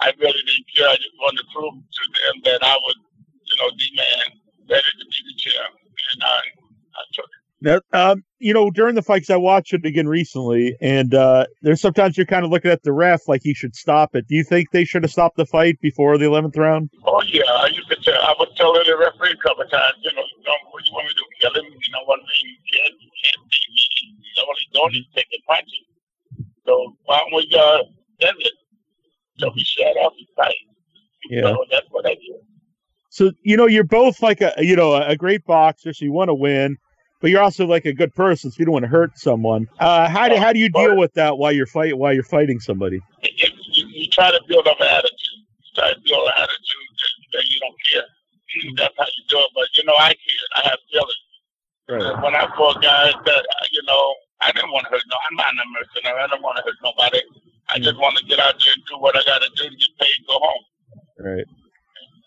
I 0.00 0.12
really 0.18 0.42
didn't 0.46 0.66
care. 0.74 0.88
I 0.88 0.96
just 0.96 1.16
wanted 1.20 1.38
to 1.38 1.48
prove 1.54 1.74
to 1.74 2.04
them 2.12 2.34
that 2.44 2.64
I 2.64 2.76
was, 2.76 2.96
you 3.44 3.56
know, 3.60 3.70
the 3.70 3.88
man 3.96 4.26
ready 4.70 4.92
to 4.98 5.04
be 5.04 5.20
the 5.28 5.36
champ, 5.36 5.74
and 6.14 6.22
I 6.22 6.40
I 6.96 7.02
took 7.12 7.24
it. 7.24 7.40
Now, 7.62 7.80
um, 7.92 8.24
you 8.38 8.54
know, 8.54 8.70
during 8.70 8.94
the 8.94 9.02
fights, 9.02 9.28
I 9.28 9.36
watched 9.36 9.74
it 9.74 9.84
again 9.84 10.08
recently, 10.08 10.74
and 10.80 11.12
uh, 11.12 11.44
there's 11.60 11.82
sometimes 11.82 12.16
you're 12.16 12.24
kind 12.24 12.42
of 12.42 12.50
looking 12.50 12.70
at 12.70 12.82
the 12.82 12.92
ref 12.92 13.28
like 13.28 13.42
he 13.44 13.52
should 13.52 13.76
stop 13.76 14.16
it. 14.16 14.26
Do 14.28 14.34
you 14.34 14.44
think 14.44 14.70
they 14.72 14.86
should 14.86 15.02
have 15.04 15.12
stopped 15.12 15.36
the 15.36 15.44
fight 15.44 15.78
before 15.82 16.16
the 16.16 16.24
11th 16.24 16.56
round? 16.56 16.88
Oh 17.04 17.22
yeah, 17.28 17.44
I 17.44 17.66
used 17.66 17.90
to 17.90 17.96
tell. 17.96 18.16
I 18.22 18.34
was 18.38 18.48
telling 18.56 18.80
the 18.86 18.96
referee 18.96 19.36
a 19.36 19.42
couple 19.46 19.64
of 19.64 19.70
times, 19.70 19.92
you 20.00 20.10
know, 20.16 20.24
what 20.70 20.86
you 20.86 20.92
want 20.94 21.06
me 21.06 21.12
to 21.12 21.20
do? 21.20 21.24
Tell 21.40 21.52
him, 21.52 21.68
you 21.68 21.92
know, 21.92 22.04
one 22.06 22.18
thing 22.18 22.48
you 22.48 22.62
can't, 22.72 22.94
you 22.96 23.10
can't 23.12 23.42
beat 23.44 23.68
me. 23.68 24.24
You 24.24 24.32
know, 24.40 24.44
what 24.48 24.56
he's 24.56 24.72
doing 24.72 24.94
is 24.96 25.08
taking 25.14 25.42
punches. 25.46 25.84
So 26.64 26.96
why 27.04 27.18
don't 27.20 27.34
we 27.36 27.44
uh, 27.52 28.26
end 28.26 28.40
it? 28.40 28.56
So 29.38 29.50
we 29.54 29.64
shut 29.64 29.96
off 30.00 30.12
the 30.16 30.26
fight. 30.36 30.64
Yeah, 31.28 31.42
so 31.42 31.64
that's 31.70 31.86
what 31.90 32.06
I 32.06 32.14
do. 32.14 32.40
So 33.10 33.32
you 33.50 33.56
know, 33.56 33.66
you're 33.66 33.84
both 33.84 34.22
like 34.22 34.40
a 34.40 34.54
you 34.58 34.76
know 34.76 34.94
a 34.94 35.16
great 35.16 35.44
boxer, 35.44 35.92
so 35.92 36.04
you 36.04 36.12
want 36.12 36.28
to 36.28 36.34
win 36.34 36.78
but 37.20 37.30
you're 37.30 37.42
also 37.42 37.66
like 37.66 37.84
a 37.84 37.92
good 37.92 38.14
person, 38.14 38.50
so 38.50 38.56
you 38.58 38.64
don't 38.64 38.72
want 38.72 38.84
to 38.84 38.88
hurt 38.88 39.18
someone. 39.18 39.68
Uh, 39.78 40.08
how 40.08 40.28
do 40.28 40.36
how 40.36 40.52
do 40.52 40.58
you 40.58 40.70
deal 40.70 40.96
with 40.96 41.12
that 41.14 41.36
while 41.36 41.52
you're 41.52 41.66
fight 41.66 41.96
while 41.96 42.12
you're 42.12 42.24
fighting 42.24 42.58
somebody? 42.58 43.00
You, 43.22 43.48
you, 43.72 44.08
try 44.10 44.30
to 44.30 44.40
build 44.48 44.66
up 44.66 44.80
an 44.80 44.88
attitude. 44.88 45.44
You 45.60 45.70
try 45.74 45.92
to 45.92 46.00
build 46.00 46.26
an 46.28 46.34
attitude 46.36 46.88
that, 46.96 47.38
that 47.38 47.44
you 47.44 47.60
don't 47.60 47.76
care. 47.92 48.08
That's 48.76 48.94
how 48.98 49.04
you 49.04 49.24
do 49.28 49.38
it. 49.38 49.50
But 49.54 49.68
you 49.76 49.84
know, 49.84 49.94
I 49.98 50.08
care. 50.08 50.46
I 50.56 50.60
have 50.68 50.78
feelings. 50.90 51.14
Right. 51.88 52.22
When 52.24 52.34
I 52.34 52.48
fought 52.56 52.80
guys 52.82 53.12
that 53.12 53.44
you 53.70 53.82
know, 53.86 54.14
I 54.40 54.52
didn't 54.52 54.72
want 54.72 54.86
to 54.86 54.90
hurt 54.90 55.02
no. 55.10 55.16
I'm 55.30 55.36
not 55.36 55.52
a 55.52 55.68
mercenary. 55.76 56.22
I 56.22 56.26
don't 56.26 56.42
want 56.42 56.56
to 56.56 56.62
hurt 56.62 56.80
nobody. 56.82 57.20
I 57.68 57.78
just 57.78 57.98
want 57.98 58.16
to 58.16 58.24
get 58.24 58.40
out 58.40 58.54
there 58.64 58.72
and 58.72 58.82
do 58.88 58.98
what 58.98 59.14
I 59.14 59.22
got 59.26 59.42
to 59.42 59.50
do 59.56 59.68
to 59.68 59.76
get 59.76 59.92
paid 60.00 60.14
and 60.18 60.26
go 60.26 60.38
home. 60.40 60.64
Right. 61.20 61.44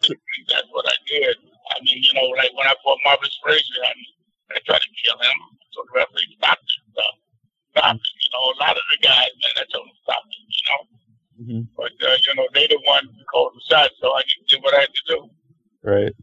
That's 0.10 0.70
what 0.72 0.86
I 0.88 0.98
did. 1.08 1.36
I 1.72 1.80
mean, 1.84 2.00
you 2.04 2.14
know, 2.14 2.28
like 2.36 2.52
when 2.56 2.68
I 2.68 2.76
fought 2.84 3.00
Marvis 3.06 3.40
Frazier, 3.44 3.84
I 3.84 3.94
mean, 3.96 4.14
they 4.50 4.60
tried 4.66 4.84
to 4.84 4.92
kill 5.04 5.18
him. 5.20 5.38
So 5.72 5.82
the 5.88 6.00
referee 6.00 6.36
stopped 6.38 6.64
it. 6.64 6.84
So 6.94 7.06
stop 7.76 7.96
it. 7.96 8.02
You 8.02 8.30
know, 8.36 8.44
a 8.52 8.58
lot 8.62 8.76
of 8.78 8.86
the 8.92 9.00
guys, 9.02 9.32
man, 9.32 9.64
I 9.64 9.66
told 9.72 9.88
them 9.88 9.98
stop 10.04 10.24
it. 10.28 10.44
You 10.44 10.66
know. 10.68 10.82
Mm-hmm. 11.42 11.62
But 11.76 11.94
uh, 12.04 12.18
you 12.28 12.34
know, 12.36 12.48
they 12.54 12.68
the 12.68 12.80
one 12.86 13.06
who 13.06 13.24
called 13.32 13.54
the 13.56 13.64
shot, 13.68 13.90
so 14.00 14.14
I 14.14 14.22
did 14.48 14.62
what 14.62 14.76
I 14.76 14.82
had 14.82 14.90
to 14.94 15.06
do. 15.08 15.30
Right. 15.84 16.14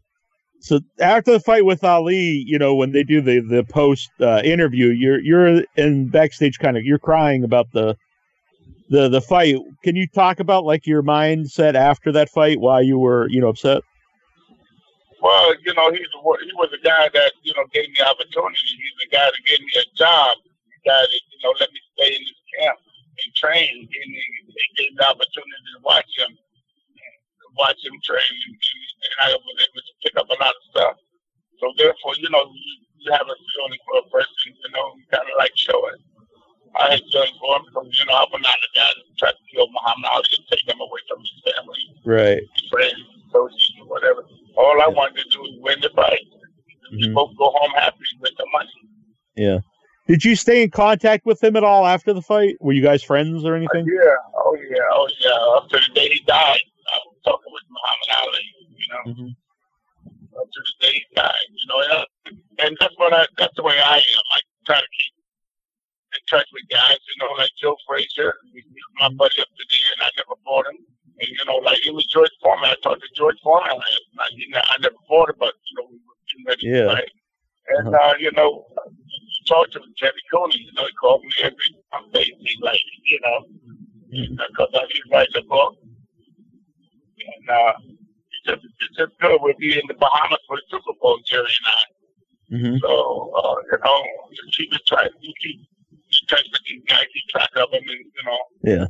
So 0.61 0.79
after 0.99 1.31
the 1.31 1.39
fight 1.39 1.65
with 1.65 1.83
Ali, 1.83 2.43
you 2.45 2.59
know, 2.59 2.75
when 2.75 2.91
they 2.91 3.03
do 3.03 3.19
the 3.21 3.39
the 3.41 3.63
post 3.63 4.09
uh, 4.19 4.41
interview, 4.43 4.87
you're 4.89 5.19
you're 5.19 5.63
in 5.75 6.09
backstage, 6.09 6.59
kind 6.59 6.77
of, 6.77 6.83
you're 6.83 6.99
crying 6.99 7.43
about 7.43 7.71
the 7.73 7.95
the 8.91 9.07
the 9.07 9.23
fight. 9.23 9.55
Can 9.83 9.95
you 9.95 10.05
talk 10.05 10.39
about 10.43 10.67
like 10.67 10.85
your 10.85 11.01
mindset 11.01 11.73
after 11.75 12.11
that 12.11 12.29
fight? 12.29 12.59
Why 12.59 12.81
you 12.81 12.99
were 12.99 13.27
you 13.29 13.39
know 13.39 13.47
upset? 13.47 13.81
Well, 15.23 15.55
you 15.63 15.73
know, 15.73 15.89
he's 15.95 16.11
he 16.11 16.53
was 16.59 16.69
a 16.75 16.83
guy 16.83 17.07
that 17.07 17.31
you 17.41 17.55
know 17.55 17.63
gave 17.71 17.87
me 17.87 17.99
opportunity. 18.03 18.67
He's 18.67 18.97
the 18.99 19.09
guy 19.15 19.25
that 19.31 19.43
gave 19.47 19.63
me 19.63 19.73
a 19.79 19.87
job. 19.95 20.37
The 20.43 20.91
guy 20.91 21.01
that 21.07 21.21
you 21.31 21.39
know 21.41 21.55
let 21.57 21.71
me 21.71 21.79
stay 21.95 22.11
in 22.19 22.21
this 22.21 22.41
camp 22.59 22.77
and 22.83 23.31
train. 23.39 23.71
Gave 23.87 24.07
me, 24.11 24.21
gave 24.75 24.91
me 24.91 24.99
the 24.99 25.07
opportunity 25.07 25.67
to 25.71 25.79
watch 25.87 26.11
him, 26.19 26.35
watch 27.55 27.79
him 27.79 27.95
train, 28.03 28.35
and, 28.43 28.59
and 28.59 29.15
I 29.23 29.27
was 29.39 29.55
able 29.55 29.83
to 29.87 29.93
pick 30.03 30.15
up 30.19 30.27
a 30.27 30.35
lot 30.35 30.51
of 30.51 30.63
stuff. 30.67 30.95
So 31.63 31.71
therefore, 31.79 32.19
you 32.19 32.27
know, 32.27 32.43
you, 32.43 32.73
you 33.07 33.09
have 33.15 33.23
a 33.23 33.37
feeling 33.55 33.79
for 33.87 34.03
a 34.03 34.05
person. 34.11 34.51
You 34.51 34.69
know, 34.75 34.99
kind 35.15 35.23
of 35.23 35.39
like 35.39 35.55
show 35.55 35.79
it. 35.95 36.03
I 36.79 36.91
had 36.91 37.01
for 37.03 37.55
him 37.57 37.63
because 37.67 37.99
you 37.99 38.05
know 38.05 38.15
I 38.15 38.25
was 38.31 38.41
not 38.41 38.57
the 38.63 38.71
guy 38.79 38.87
that 38.87 39.17
tried 39.17 39.35
to 39.35 39.43
kill 39.51 39.67
Muhammad 39.71 40.07
Ali 40.11 40.23
and 40.37 40.47
take 40.47 40.63
him 40.67 40.79
away 40.79 41.01
from 41.07 41.19
his 41.19 41.35
family, 41.43 41.83
right, 42.05 42.43
friends, 42.69 43.01
associates, 43.27 43.87
whatever. 43.87 44.23
All 44.55 44.81
I 44.81 44.87
wanted 44.87 45.23
to 45.23 45.29
do 45.29 45.39
was 45.41 45.57
win 45.59 45.79
the 45.81 45.89
fight. 45.95 46.25
Mm-hmm. 46.91 46.97
We 46.97 47.13
both 47.13 47.35
go 47.37 47.51
home 47.51 47.71
happy 47.75 48.03
with 48.19 48.31
the 48.37 48.47
money. 48.53 48.69
Yeah. 49.35 49.59
Did 50.07 50.25
you 50.25 50.35
stay 50.35 50.63
in 50.63 50.71
contact 50.71 51.25
with 51.25 51.43
him 51.43 51.55
at 51.55 51.63
all 51.63 51.85
after 51.85 52.13
the 52.13 52.21
fight? 52.21 52.57
Were 52.59 52.73
you 52.73 52.81
guys 52.81 53.03
friends 53.03 53.45
or 53.45 53.55
anything? 53.55 53.85
Uh, 53.87 54.03
yeah. 54.03 54.15
Oh 54.35 54.57
yeah. 54.59 54.87
Oh 54.91 55.07
yeah. 55.19 55.57
Up 55.57 55.69
to 55.69 55.77
the 55.77 55.93
day 55.93 56.09
he 56.09 56.19
died, 56.25 56.59
I 56.93 56.99
was 57.05 57.15
talking 57.23 57.51
with 57.51 57.63
Muhammad 57.69 58.09
Ali. 58.19 58.45
You 58.75 58.87
know. 58.91 59.03
Mm-hmm. 59.11 60.39
Up 60.39 60.47
to 60.51 60.59
the 60.59 60.87
day 60.87 60.93
he 60.93 61.15
died. 61.15 61.47
You 61.49 61.67
know. 61.67 62.05
And 62.59 62.77
that's 62.79 62.93
what 62.97 63.13
I. 63.13 63.25
That's 63.37 63.55
the 63.55 63.63
way 63.63 63.77
I 63.77 63.97
am. 63.97 64.23
I 64.33 64.39
try 64.65 64.77
to 64.77 64.89
keep 64.97 65.10
touch 66.31 66.47
with 66.55 66.63
guys. 66.71 66.97
You 67.03 67.15
know, 67.19 67.31
like 67.35 67.51
Joe 67.59 67.75
Frazier. 67.83 68.33
My 69.03 69.09
buddy 69.11 69.43
up 69.43 69.51
to 69.51 69.63
there, 69.67 69.91
and 69.99 70.01
I 70.07 70.09
never 70.15 70.39
fought 70.47 70.67
him. 70.71 70.79
And, 71.19 71.29
you 71.29 71.45
know, 71.45 71.57
like 71.57 71.77
even 71.85 72.01
George 72.09 72.31
Foreman, 72.41 72.71
I 72.71 72.75
talked 72.81 73.01
to 73.01 73.09
George 73.15 73.37
Foreman. 73.43 73.75
I, 73.75 74.25
you 74.33 74.49
know, 74.49 74.63
I 74.63 74.75
never 74.81 74.95
fought 75.07 75.29
him, 75.29 75.35
but 75.37 75.53
you 75.67 75.75
know, 75.77 75.87
we 75.91 75.99
were 76.01 76.17
getting 76.25 76.45
ready 76.47 76.65
yeah. 76.65 76.87
to 76.87 76.95
fight. 76.95 77.11
And 77.67 77.87
uh-huh. 77.93 78.09
uh, 78.09 78.13
you 78.17 78.31
know, 78.31 78.65
talked 79.47 79.73
to 79.73 79.81
Jerry 79.97 80.23
Cooney. 80.31 80.57
You 80.57 80.73
know, 80.73 80.85
he 80.85 80.93
called 80.93 81.23
me 81.23 81.31
every 81.43 81.69
day. 82.13 82.31
Like, 82.61 82.79
you 83.03 83.19
know, 83.21 83.37
because 84.09 84.69
mm-hmm. 84.73 84.87
he 84.89 85.01
writes 85.11 85.35
a 85.35 85.43
book. 85.43 85.75
And 87.21 87.49
uh, 87.49 87.73
it's 87.85 88.43
just, 88.47 88.65
it's 88.65 88.97
just 88.97 89.13
good. 89.19 89.39
We'll 89.41 89.53
be 89.59 89.77
in 89.77 89.85
the 89.87 89.93
Bahamas 89.93 90.39
for 90.47 90.57
the 90.57 90.63
Super 90.71 90.93
Bowl, 90.99 91.19
Jerry 91.23 91.45
and 91.45 91.67
I. 91.69 91.83
Mm-hmm. 92.55 92.77
So, 92.81 93.31
uh, 93.37 93.55
you 93.71 93.77
know, 93.83 94.03
keep 94.57 94.73
it 94.73 94.81
tight. 94.89 95.11
You 95.21 95.33
keep 95.39 95.61
in 96.21 96.27
touch 96.27 96.45
with 96.51 96.61
these 96.67 96.83
guys, 96.87 97.05
keep 97.13 97.27
track 97.29 97.49
of 97.55 97.71
them, 97.71 97.81
and, 97.81 97.89
you 97.89 98.23
know. 98.25 98.37
Yeah. 98.63 98.85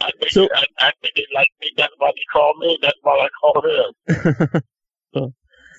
I 0.00 0.10
think, 0.18 0.32
so, 0.32 0.48
I, 0.54 0.64
I 0.78 0.92
think 1.02 1.14
they 1.14 1.26
like 1.34 1.48
me. 1.60 1.70
That's 1.76 1.92
why 1.98 2.10
they 2.10 2.24
call 2.32 2.54
me. 2.58 2.78
That's 2.82 2.98
why 3.02 3.26
I 3.26 3.28
call 3.40 4.62
them. 5.14 5.32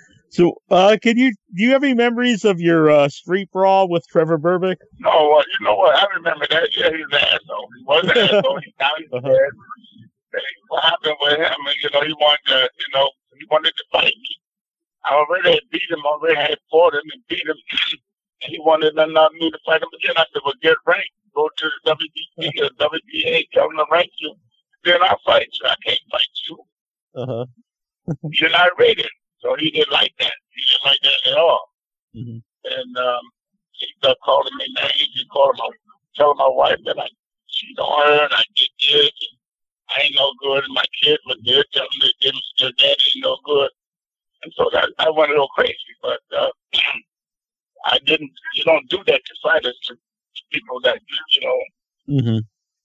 so, 0.30 0.54
uh, 0.70 0.98
can 1.02 1.18
you 1.18 1.32
do 1.54 1.64
you 1.64 1.72
have 1.72 1.84
any 1.84 1.94
memories 1.94 2.46
of 2.46 2.62
your 2.62 2.90
uh, 2.90 3.10
street 3.10 3.52
brawl 3.52 3.90
with 3.90 4.06
Trevor 4.08 4.38
Berbick? 4.38 4.78
No, 5.00 5.10
uh, 5.10 5.44
you 5.60 5.66
know 5.66 5.76
what? 5.76 5.98
I 5.98 6.06
remember 6.16 6.48
that. 6.50 6.70
Yeah, 6.78 6.92
he's 6.92 7.06
an 7.12 7.14
asshole. 7.14 7.68
He 7.78 7.84
was 7.86 8.04
an 8.06 8.18
asshole. 8.36 8.60
He, 8.64 8.74
now 8.80 8.92
he's 8.98 9.08
uh-huh. 9.12 9.28
dead. 9.28 10.42
What 10.70 10.84
happened 10.84 11.16
with 11.22 11.38
him? 11.38 11.58
You 11.82 11.90
know, 11.94 12.02
he 12.02 12.14
wanted 12.14 12.40
to, 12.48 12.70
you 12.78 12.88
know, 12.94 13.10
he 13.38 13.46
wanted 13.52 13.74
to 13.76 13.84
fight 13.92 14.06
me. 14.06 14.36
I 15.06 15.14
already 15.16 15.52
had 15.52 15.64
beat 15.72 15.90
him. 15.90 16.06
Already 16.06 16.36
had 16.36 16.58
fought 16.72 16.94
him 16.94 17.04
and 17.14 17.22
beat 17.28 17.46
him. 17.48 17.56
And 18.46 18.54
he 18.54 18.60
wanted 18.60 18.94
to, 18.94 19.02
uh, 19.02 19.30
me 19.34 19.50
to 19.50 19.60
fight 19.66 19.82
him 19.82 19.90
again. 20.00 20.16
I 20.18 20.26
said, 20.32 20.42
"Well, 20.46 20.54
get 20.62 20.78
ranked." 20.86 21.10
go 21.36 21.50
to 21.58 21.70
the 21.84 21.92
WBC 21.92 22.62
or 22.64 22.70
WBA, 22.80 23.50
tell 23.52 23.68
them 23.68 23.78
to 23.78 23.86
rank 23.92 24.10
you, 24.20 24.34
then 24.84 25.04
I'll 25.04 25.20
fight 25.26 25.50
you. 25.52 25.68
I 25.68 25.76
can't 25.86 26.00
fight 26.10 26.36
you. 26.50 26.58
Uh-huh. 27.16 27.46
You're 28.32 28.50
not 28.50 28.72
rated. 28.80 29.10
So 29.40 29.56
he 29.60 29.70
didn't 29.70 29.92
like 29.92 30.14
that. 30.20 30.34
He 30.56 30.62
didn't 30.66 30.86
like 30.86 31.00
that 31.04 31.32
at 31.32 31.38
all. 31.38 31.70
Mm-hmm. 32.16 32.40
And 32.72 32.98
um, 32.98 33.22
he 33.72 33.88
started 34.00 34.18
calling 34.24 34.56
me 34.58 34.66
names. 34.82 35.10
He 35.14 35.26
called 35.32 35.56
my, 35.58 35.70
telling 36.16 36.38
my 36.38 36.50
wife 36.50 36.80
that 36.86 36.98
I 36.98 37.08
cheated 37.50 37.80
on 37.80 38.08
her 38.08 38.24
and 38.24 38.34
I 38.34 38.44
did 38.56 38.70
this. 38.80 39.12
And 39.12 39.38
I 39.96 40.02
ain't 40.04 40.16
no 40.16 40.32
good. 40.42 40.64
And 40.64 40.74
my 40.74 40.86
kids 41.04 41.22
were 41.28 41.36
there 41.44 41.64
telling 41.74 41.90
me 42.00 42.12
that 42.22 42.34
their 42.60 42.72
daddy 42.78 43.04
ain't 43.16 43.24
no 43.24 43.38
good. 43.46 43.70
And 44.44 44.54
so 44.56 44.70
that, 44.74 44.90
I 45.00 45.10
went 45.10 45.30
a 45.30 45.34
little 45.34 45.50
crazy. 45.50 45.76
But 46.02 46.22
uh, 46.36 46.50
I 47.86 48.00
didn't, 48.06 48.32
you 48.56 48.64
don't 48.64 48.90
do 48.90 49.04
that 49.08 49.22
to 49.26 49.34
fighters 49.44 49.78
to 49.88 49.96
people 50.52 50.80
that 50.82 51.00
you 51.32 51.48
know 51.48 52.22
mm-hmm. 52.22 52.38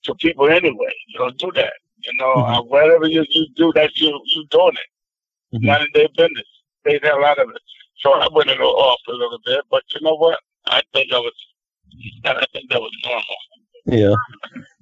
to 0.04 0.14
people 0.16 0.48
anyway. 0.48 0.92
You 1.08 1.18
don't 1.18 1.38
do 1.38 1.50
that. 1.54 1.72
You 1.98 2.12
know, 2.18 2.34
mm-hmm. 2.34 2.54
uh, 2.54 2.62
whatever 2.62 3.06
you, 3.06 3.24
you 3.28 3.46
do, 3.56 3.72
that 3.74 3.96
you 3.96 4.20
you 4.26 4.46
doing 4.50 4.74
it. 4.74 5.56
Mm-hmm. 5.56 5.66
None 5.66 5.82
of 5.82 5.88
their 5.94 6.08
business. 6.16 6.46
They 6.84 6.94
had 6.94 7.04
a 7.04 7.20
lot 7.20 7.38
of 7.38 7.50
it. 7.50 7.62
So 7.98 8.12
I 8.12 8.28
went 8.32 8.48
a 8.48 8.52
little 8.52 8.76
off 8.76 9.00
a 9.08 9.12
little 9.12 9.38
bit, 9.44 9.62
but 9.70 9.82
you 9.94 10.00
know 10.00 10.16
what? 10.16 10.38
I 10.66 10.82
think 10.92 11.12
I 11.12 11.18
was. 11.18 11.34
I 12.24 12.46
think 12.52 12.70
that 12.70 12.80
was 12.80 12.92
normal. 13.04 13.24
Yeah. 13.86 14.14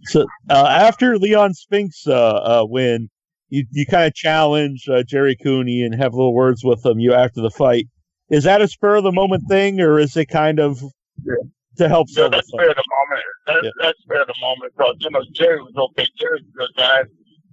So 0.04 0.26
uh, 0.50 0.66
after 0.66 1.18
Leon 1.18 1.54
Spinks 1.54 2.06
uh, 2.06 2.12
uh, 2.12 2.66
win, 2.68 3.08
you 3.48 3.64
you 3.72 3.86
kind 3.86 4.06
of 4.06 4.14
challenge 4.14 4.88
uh, 4.88 5.02
Jerry 5.02 5.36
Cooney 5.36 5.82
and 5.82 5.94
have 5.94 6.12
little 6.12 6.34
words 6.34 6.62
with 6.64 6.84
him. 6.84 7.00
You 7.00 7.14
after 7.14 7.40
the 7.40 7.50
fight. 7.50 7.86
Is 8.30 8.44
that 8.44 8.60
a 8.60 8.68
spur 8.68 8.96
of 8.96 9.04
the 9.04 9.12
moment 9.12 9.44
thing, 9.48 9.80
or 9.80 9.98
is 9.98 10.16
it 10.16 10.26
kind 10.26 10.58
of 10.60 10.82
yeah 11.24 11.34
to 11.78 11.88
help 11.88 12.08
yeah, 12.10 12.28
that's 12.28 12.50
fair 12.50 12.68
the 12.74 12.84
moment. 12.90 13.24
That's, 13.46 13.64
yeah. 13.64 13.70
that's 13.80 13.98
fair 14.06 14.24
the 14.26 14.34
moment. 14.40 14.72
Because, 14.76 14.96
you 15.00 15.10
know, 15.10 15.22
Jerry 15.32 15.62
was 15.62 15.74
okay. 15.76 16.06
Jerry's 16.18 16.42
a 16.42 16.58
good 16.58 16.70
guy. 16.76 17.02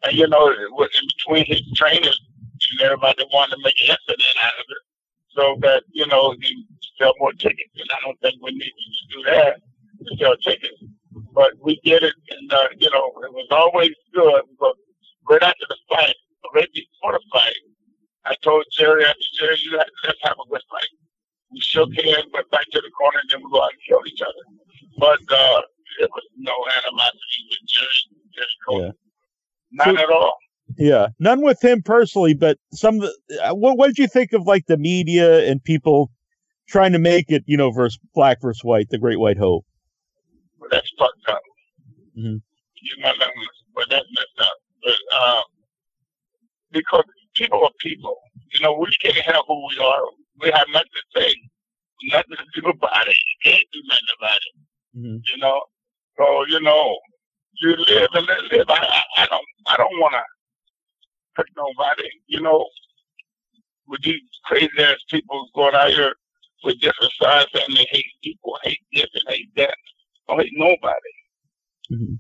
And, 0.04 0.18
you 0.18 0.28
know, 0.28 0.50
in 0.50 1.06
between 1.18 1.46
his 1.46 1.62
trainers 1.76 2.20
and 2.72 2.82
everybody 2.82 3.24
wanted 3.32 3.56
to 3.56 3.62
make 3.64 3.76
an 3.88 3.96
incident 3.96 4.36
out 4.44 4.58
of 4.60 4.66
it 4.68 4.84
so 5.30 5.44
that, 5.62 5.84
you 5.94 6.06
know, 6.08 6.36
he 6.42 6.66
sell 7.00 7.14
more 7.20 7.32
tickets. 7.34 7.74
And 7.78 7.90
I 7.94 7.98
don't 8.04 8.20
think 8.22 8.36
we 8.42 8.52
need 8.52 8.74
to 8.74 9.16
do 9.16 9.24
that 9.32 9.62
to 10.06 10.18
sell 10.18 10.36
tickets. 10.38 10.84
But 11.34 11.54
we 11.62 11.80
did 11.84 12.04
it, 12.04 12.14
and, 12.30 12.52
uh, 12.52 12.68
you 12.78 12.90
know, 12.92 13.08
it 13.24 13.32
was 13.32 13.48
always 13.52 13.92
good. 14.14 14.42
But 14.60 14.74
right 15.30 15.44
after 15.44 15.66
the 15.68 15.78
fight, 15.90 16.16
right 16.54 16.68
before 16.74 17.14
the 17.14 17.22
fight, 17.32 17.56
I 18.26 18.36
told 18.44 18.66
Jerry, 18.72 19.06
after 19.06 19.20
Jerry, 19.40 19.58
you 19.64 19.78
let's 19.78 20.20
have 20.24 20.34
a 20.34 20.50
good 20.50 20.62
fight 20.70 20.90
we 21.56 21.62
shook 21.62 21.90
hands, 21.96 22.28
went 22.34 22.50
back 22.52 22.66
to 22.72 22.82
the 22.82 22.92
corner, 22.92 23.20
and 23.22 23.30
then 23.32 23.40
we 23.44 23.52
go 23.52 23.64
out 23.64 23.72
and 23.72 23.82
killed 23.88 24.08
each 24.08 24.22
other. 24.22 24.44
But 24.98 25.20
uh, 25.34 25.62
it 26.02 26.10
was 26.12 26.24
no 26.38 26.54
animosity 26.84 27.42
with 27.50 27.70
Jerry, 27.70 27.88
Jerry 28.34 28.48
Cole. 28.68 28.82
Yeah. 28.82 28.92
None 29.72 29.96
so, 29.96 30.04
at 30.04 30.10
all. 30.10 30.38
Yeah, 30.78 31.08
none 31.20 31.42
with 31.42 31.64
him 31.64 31.82
personally, 31.82 32.34
but 32.34 32.58
some. 32.74 33.02
Uh, 33.02 33.54
what 33.54 33.78
what 33.78 33.88
did 33.88 33.98
you 33.98 34.08
think 34.08 34.34
of 34.34 34.46
like 34.46 34.66
the 34.68 34.78
media 34.78 35.48
and 35.50 35.64
people 35.64 36.12
trying 36.68 36.92
to 36.92 37.00
make 37.00 37.30
it, 37.30 37.44
you 37.46 37.56
know, 37.56 37.72
versus 37.72 38.00
black 38.14 38.42
versus 38.42 38.64
white, 38.64 38.90
the 38.90 38.98
Great 38.98 39.20
White 39.20 39.38
Hope? 39.38 39.66
Well, 40.60 40.70
that's 40.72 40.92
fucked 40.98 41.30
up. 41.30 41.42
Mm-hmm. 42.18 42.38
You 42.82 43.04
know, 43.04 43.12
but 43.76 43.86
that's 43.90 44.06
messed 44.16 44.40
up. 44.40 44.58
But 44.84 45.18
uh, 45.18 45.42
because 46.72 47.06
people 47.36 47.64
are 47.64 47.72
people, 47.80 48.18
you 48.54 48.64
know, 48.64 48.74
we 48.74 48.92
can't 49.02 49.16
help 49.18 49.46
who 49.48 49.68
we 49.70 49.84
are 49.84 50.02
we 50.42 50.52
have 50.52 50.68
nothing 50.72 50.90
to 50.94 51.22
say, 51.22 51.34
nothing 52.12 52.38
to 52.38 52.62
do 52.62 52.68
about 52.70 53.08
it. 53.08 53.16
You 53.16 53.52
can't 53.52 53.66
do 53.72 53.80
nothing 53.88 54.16
about 54.20 54.38
it. 54.38 54.98
Mm-hmm. 54.98 55.18
You 55.32 55.38
know, 55.38 55.62
so 56.18 56.46
you 56.48 56.62
know, 56.62 56.98
you 57.62 57.76
live 57.90 58.10
and 58.14 58.28
let 58.28 58.44
live. 58.52 58.66
I, 58.70 59.02
I, 59.18 59.26
don't, 59.28 59.46
I 59.68 59.78
don't 59.78 60.00
want 60.00 60.14
to 60.14 60.24
hurt 61.36 61.50
nobody. 61.56 62.10
You 62.28 62.42
know, 62.42 62.66
with 63.88 64.02
these 64.02 64.22
crazy 64.46 64.70
ass 64.80 64.98
people 65.10 65.50
going 65.56 65.76
out 65.76 65.90
here 65.90 66.14
with 66.64 66.80
different 66.80 67.12
sides 67.22 67.50
and 67.54 67.78
they 67.78 67.88
hate 67.92 68.06
people, 68.24 68.58
hate 68.64 68.80
this 68.94 69.08
and 69.14 69.36
hate 69.36 69.50
that. 69.58 69.76
Don't 70.28 70.42
hate 70.42 70.54
nobody. 70.56 71.14
Mm-hmm. 71.92 72.14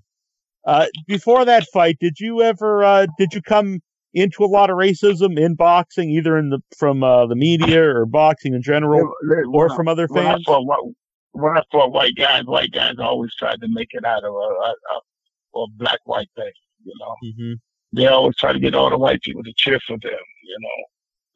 Uh, 0.65 0.87
before 1.07 1.45
that 1.45 1.65
fight, 1.71 1.97
did 1.99 2.19
you 2.19 2.41
ever 2.41 2.83
uh, 2.83 3.07
did 3.17 3.33
you 3.33 3.41
come 3.41 3.81
into 4.15 4.43
a 4.43 4.47
lot 4.47 4.69
of 4.69 4.77
racism 4.77 5.37
in 5.37 5.55
boxing, 5.55 6.09
either 6.09 6.37
in 6.37 6.49
the 6.49 6.59
from 6.75 7.03
uh, 7.03 7.27
the 7.27 7.35
media 7.35 7.83
or 7.83 8.05
boxing 8.05 8.53
in 8.53 8.61
general, 8.61 9.13
or 9.53 9.69
from 9.75 9.87
other 9.87 10.07
fans? 10.07 10.43
When 10.47 10.55
I, 10.55 10.65
fought, 10.65 10.93
when 11.33 11.57
I 11.57 11.61
fought 11.71 11.91
white 11.91 12.15
guys, 12.15 12.45
white 12.45 12.71
guys 12.71 12.95
always 12.97 13.35
tried 13.35 13.59
to 13.61 13.67
make 13.69 13.89
it 13.91 14.05
out 14.05 14.23
of 14.23 14.33
a, 14.33 14.37
a, 14.37 15.59
a 15.59 15.67
black 15.77 15.99
white 16.05 16.29
thing. 16.35 16.51
You 16.83 16.93
know, 16.99 17.15
mm-hmm. 17.23 17.53
they 17.91 18.07
always 18.07 18.37
try 18.37 18.53
to 18.53 18.59
get 18.59 18.73
all 18.73 18.89
the 18.89 18.97
white 18.97 19.21
people 19.21 19.43
to 19.43 19.53
cheer 19.57 19.79
for 19.85 19.97
them. 20.01 20.11
You 20.43 20.57
know, 20.61 20.85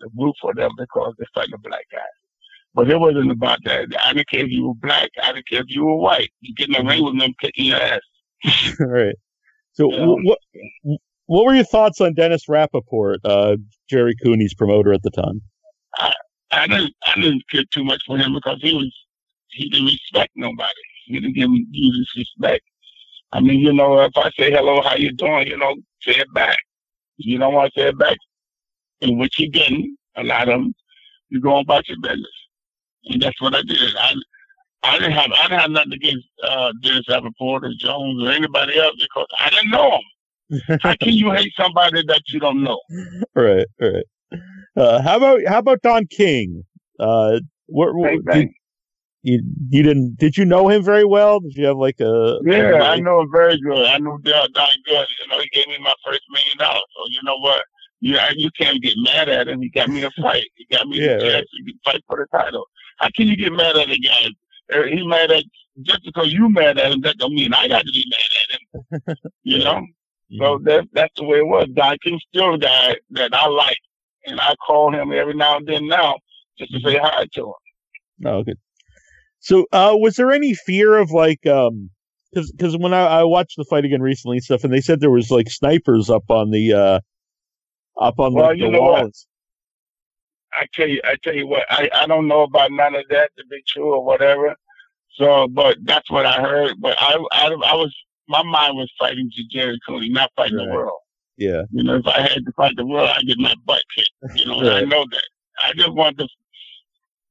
to 0.01 0.09
root 0.17 0.35
for 0.41 0.53
them 0.55 0.71
because 0.77 1.13
they're 1.17 1.27
fighting 1.35 1.53
a 1.53 1.57
black 1.57 1.85
guy. 1.91 1.99
But 2.73 2.89
it 2.89 2.97
wasn't 2.97 3.31
about 3.31 3.59
that. 3.65 3.87
I 4.05 4.13
didn't 4.13 4.29
care 4.29 4.45
if 4.45 4.51
you 4.51 4.67
were 4.67 4.75
black. 4.75 5.09
I 5.21 5.33
didn't 5.33 5.49
care 5.49 5.61
if 5.61 5.69
you 5.69 5.85
were 5.85 5.97
white. 5.97 6.29
You 6.39 6.53
get 6.55 6.69
in 6.69 6.73
the 6.73 6.89
ring 6.89 7.03
with 7.03 7.19
them, 7.19 7.33
kicking 7.41 7.65
your 7.65 7.81
ass. 7.81 7.99
right. 8.79 9.15
So, 9.73 9.87
what 9.87 10.39
what 11.29 11.45
were 11.45 11.53
your 11.53 11.63
thoughts 11.63 12.01
on 12.01 12.15
Dennis 12.15 12.47
Rappaport, 12.49 13.17
uh, 13.23 13.55
Jerry 13.87 14.15
Cooney's 14.25 14.55
promoter 14.55 14.91
at 14.91 15.03
the 15.03 15.11
time? 15.11 15.39
I, 15.99 16.11
I 16.51 16.65
didn't 16.65 16.91
I 17.05 17.21
didn't 17.21 17.43
care 17.51 17.63
too 17.71 17.83
much 17.83 18.01
for 18.07 18.17
him 18.17 18.33
because 18.33 18.57
he 18.61 18.73
was 18.73 18.91
he 19.51 19.69
didn't 19.69 19.85
respect 19.85 20.31
nobody. 20.35 20.73
He 21.05 21.19
didn't 21.19 21.35
give 21.35 21.51
due 21.51 22.05
respect. 22.17 22.63
I 23.31 23.41
mean, 23.41 23.59
you 23.59 23.71
know, 23.71 23.99
if 24.01 24.11
I 24.15 24.31
say 24.39 24.49
hello, 24.49 24.81
how 24.81 24.95
you 24.95 25.11
doing? 25.13 25.45
You 25.45 25.57
know, 25.57 25.75
say 26.01 26.13
it 26.13 26.33
back. 26.33 26.57
You 27.17 27.37
don't 27.37 27.53
want 27.53 27.71
to 27.75 27.79
say 27.79 27.87
it 27.89 27.99
back, 27.99 28.17
and 29.01 29.19
which 29.19 29.37
you 29.37 29.51
didn't, 29.51 29.97
a 30.15 30.23
lot 30.23 30.49
of 30.49 30.61
them, 30.61 30.73
you 31.29 31.39
go 31.39 31.59
about 31.59 31.87
your 31.87 31.99
business, 32.01 32.25
and 33.05 33.21
that's 33.21 33.39
what 33.39 33.53
I 33.53 33.61
did. 33.61 33.95
I 33.95 34.15
I 34.81 34.97
didn't 34.97 35.11
have 35.11 35.31
I 35.31 35.43
didn't 35.43 35.59
have 35.59 35.71
nothing 35.71 35.93
against 35.93 36.27
uh, 36.43 36.71
Dennis 36.81 37.05
Rappaport 37.07 37.61
or 37.65 37.71
Jones 37.77 38.23
or 38.23 38.31
anybody 38.31 38.79
else 38.79 38.95
because 38.99 39.27
I 39.39 39.51
didn't 39.51 39.69
know 39.69 39.91
them. 39.91 40.01
How 40.81 40.95
can 40.95 41.13
you 41.13 41.31
hate 41.31 41.53
somebody 41.57 42.03
that 42.07 42.21
you 42.27 42.39
don't 42.39 42.63
know? 42.63 42.79
Right, 43.35 43.65
right. 43.79 44.03
Uh, 44.75 45.01
how 45.01 45.17
about 45.17 45.41
how 45.47 45.59
about 45.59 45.81
Don 45.81 46.05
King? 46.07 46.63
Uh, 46.99 47.39
what, 47.67 47.95
what 47.95 48.25
did, 48.33 48.49
you 49.21 49.41
you 49.69 49.83
didn't 49.83 50.17
did 50.17 50.37
you 50.37 50.45
know 50.45 50.69
him 50.69 50.83
very 50.83 51.05
well? 51.05 51.39
Did 51.39 51.55
you 51.55 51.65
have 51.65 51.77
like 51.77 51.99
a 51.99 52.39
yeah? 52.43 52.81
I 52.81 52.99
know 52.99 53.21
him 53.21 53.29
very 53.31 53.59
good. 53.61 53.85
I 53.85 53.97
knew 53.97 54.19
Don 54.23 54.47
good. 54.53 55.07
You 55.21 55.27
know, 55.29 55.39
he 55.39 55.49
gave 55.53 55.67
me 55.67 55.77
my 55.81 55.93
first 56.05 56.21
million 56.31 56.57
dollars. 56.57 56.83
So 56.95 57.03
you 57.09 57.19
know 57.23 57.37
what? 57.37 57.63
You 58.01 58.17
you 58.35 58.49
can't 58.59 58.81
get 58.81 58.93
mad 58.97 59.29
at 59.29 59.47
him. 59.47 59.61
He 59.61 59.69
got 59.69 59.89
me 59.89 60.03
a 60.03 60.11
fight. 60.21 60.45
He 60.55 60.65
got 60.71 60.87
me 60.87 60.99
yeah, 60.99 61.17
a 61.17 61.19
chance 61.19 61.45
to 61.51 61.73
fight 61.83 62.03
for 62.07 62.17
the 62.17 62.37
title. 62.37 62.65
How 62.97 63.09
can 63.15 63.27
you 63.27 63.35
get 63.35 63.51
mad 63.51 63.77
at 63.77 63.89
a 63.89 63.97
guy? 63.97 64.27
Er, 64.73 64.87
he 64.87 65.05
mad 65.05 65.31
at 65.31 65.43
just 65.81 66.03
because 66.03 66.31
you 66.31 66.49
mad 66.49 66.77
at 66.77 66.91
him, 66.91 67.01
that 67.01 67.17
don't 67.17 67.33
mean 67.33 67.53
I 67.53 67.67
got 67.67 67.85
to 67.85 67.91
be 67.91 68.05
mad 68.09 68.99
at 68.99 69.15
him. 69.15 69.31
you 69.43 69.57
know. 69.63 69.85
Mm-hmm. 70.31 70.43
So 70.43 70.59
that 70.65 70.87
that's 70.93 71.13
the 71.17 71.23
way 71.23 71.39
it 71.39 71.47
was. 71.47 71.67
Don 71.73 71.97
King's 72.03 72.23
still 72.33 72.53
a 72.53 72.57
guy 72.57 72.95
that 73.11 73.33
I 73.33 73.47
like, 73.47 73.79
and 74.25 74.39
I 74.39 74.55
call 74.65 74.93
him 74.93 75.11
every 75.11 75.33
now 75.33 75.57
and 75.57 75.67
then 75.67 75.87
now 75.87 76.19
just 76.57 76.71
to 76.71 76.79
say 76.81 76.97
hi 76.97 77.25
to 77.33 77.45
him. 77.45 78.27
Oh, 78.27 78.43
good. 78.43 78.57
So, 79.39 79.65
uh, 79.71 79.95
was 79.95 80.17
there 80.17 80.31
any 80.31 80.53
fear 80.53 80.97
of 80.97 81.11
like, 81.11 81.47
um, 81.47 81.89
because 82.31 82.51
because 82.51 82.77
when 82.77 82.93
I, 82.93 83.05
I 83.05 83.23
watched 83.23 83.55
the 83.57 83.63
fight 83.63 83.85
again 83.85 84.01
recently 84.01 84.37
and 84.37 84.43
stuff, 84.43 84.63
and 84.63 84.73
they 84.73 84.81
said 84.81 84.99
there 84.99 85.09
was 85.09 85.31
like 85.31 85.49
snipers 85.49 86.09
up 86.09 86.29
on 86.29 86.51
the 86.51 86.73
uh, 86.73 86.99
up 87.99 88.19
on 88.19 88.33
well, 88.33 88.47
like, 88.47 88.59
the 88.59 88.69
walls. 88.69 89.01
What? 89.01 90.61
I 90.61 90.65
tell 90.73 90.87
you, 90.87 91.01
I 91.03 91.15
tell 91.23 91.35
you 91.35 91.47
what, 91.47 91.63
I, 91.69 91.89
I 91.93 92.07
don't 92.07 92.27
know 92.27 92.41
about 92.41 92.71
none 92.71 92.95
of 92.95 93.05
that 93.09 93.31
to 93.37 93.45
be 93.45 93.63
true 93.67 93.93
or 93.93 94.03
whatever. 94.03 94.55
So, 95.15 95.47
but 95.47 95.77
that's 95.83 96.09
what 96.09 96.25
I 96.25 96.41
heard. 96.41 96.75
But 96.79 96.97
I, 96.99 97.17
I, 97.31 97.47
I 97.47 97.75
was, 97.75 97.95
my 98.29 98.43
mind 98.43 98.77
was 98.77 98.91
fighting 98.97 99.29
to 99.35 99.43
Jerry 99.51 99.79
Cooney, 99.85 100.09
not 100.09 100.31
fighting 100.35 100.57
right. 100.57 100.67
the 100.67 100.73
world. 100.73 100.99
Yeah. 101.37 101.63
You 101.71 101.83
know, 101.83 101.95
if 101.95 102.07
I 102.07 102.21
had 102.21 102.45
to 102.45 102.51
fight 102.55 102.75
the 102.75 102.85
world, 102.85 103.09
I'd 103.15 103.25
get 103.25 103.37
my 103.39 103.55
butt 103.65 103.81
kicked. 103.95 104.37
You 104.37 104.45
know, 104.45 104.61
right. 104.61 104.83
I 104.83 104.85
know 104.85 105.05
that. 105.09 105.23
I 105.63 105.73
just 105.73 105.93
want 105.93 106.17
to 106.19 106.27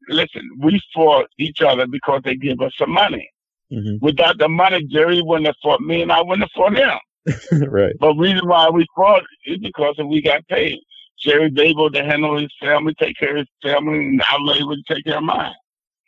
listen, 0.08 0.48
we 0.58 0.80
fought 0.94 1.26
each 1.38 1.60
other 1.60 1.86
because 1.86 2.22
they 2.24 2.34
give 2.34 2.60
us 2.60 2.72
some 2.78 2.90
money. 2.90 3.30
Mm-hmm. 3.72 4.04
Without 4.04 4.38
the 4.38 4.48
money, 4.48 4.84
Jerry 4.84 5.22
wouldn't 5.22 5.46
have 5.46 5.56
fought 5.62 5.80
me 5.80 6.02
and 6.02 6.10
I 6.10 6.22
wouldn't 6.22 6.48
have 6.48 6.50
fought 6.54 6.76
him. 6.76 7.68
right. 7.70 7.92
But 8.00 8.14
reason 8.14 8.48
why 8.48 8.68
we 8.70 8.86
fought 8.96 9.22
is 9.44 9.58
because 9.58 9.96
we 10.04 10.22
got 10.22 10.46
paid. 10.48 10.78
Jerry's 11.20 11.58
able 11.58 11.90
to 11.90 12.04
handle 12.04 12.38
his 12.38 12.52
family, 12.60 12.94
take 12.98 13.16
care 13.18 13.36
of 13.36 13.38
his 13.38 13.48
family, 13.62 13.98
and 13.98 14.22
I'm 14.30 14.48
able 14.48 14.76
to 14.76 14.94
take 14.94 15.04
care 15.04 15.18
of 15.18 15.24
mine. 15.24 15.52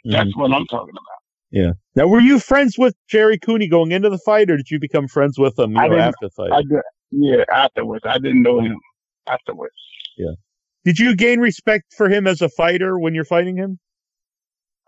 Mm-hmm. 0.06 0.12
That's 0.12 0.36
what 0.36 0.52
I'm 0.52 0.66
talking 0.66 0.94
about. 0.94 1.19
Yeah. 1.50 1.72
Now, 1.96 2.06
were 2.06 2.20
you 2.20 2.38
friends 2.38 2.78
with 2.78 2.94
Jerry 3.08 3.38
Cooney 3.38 3.68
going 3.68 3.92
into 3.92 4.08
the 4.08 4.18
fight, 4.18 4.50
or 4.50 4.56
did 4.56 4.70
you 4.70 4.78
become 4.78 5.08
friends 5.08 5.38
with 5.38 5.58
him 5.58 5.72
know, 5.72 5.96
after 5.96 6.28
the 6.28 6.30
fight? 6.30 6.52
I 6.52 6.62
did, 6.62 6.80
yeah, 7.10 7.44
afterwards. 7.52 8.04
I 8.06 8.18
didn't 8.18 8.42
know 8.42 8.60
him 8.60 8.78
afterwards. 9.26 9.74
Yeah. 10.16 10.32
Did 10.84 10.98
you 10.98 11.16
gain 11.16 11.40
respect 11.40 11.92
for 11.96 12.08
him 12.08 12.26
as 12.26 12.40
a 12.40 12.48
fighter 12.48 12.98
when 12.98 13.14
you're 13.14 13.24
fighting 13.24 13.56
him? 13.56 13.78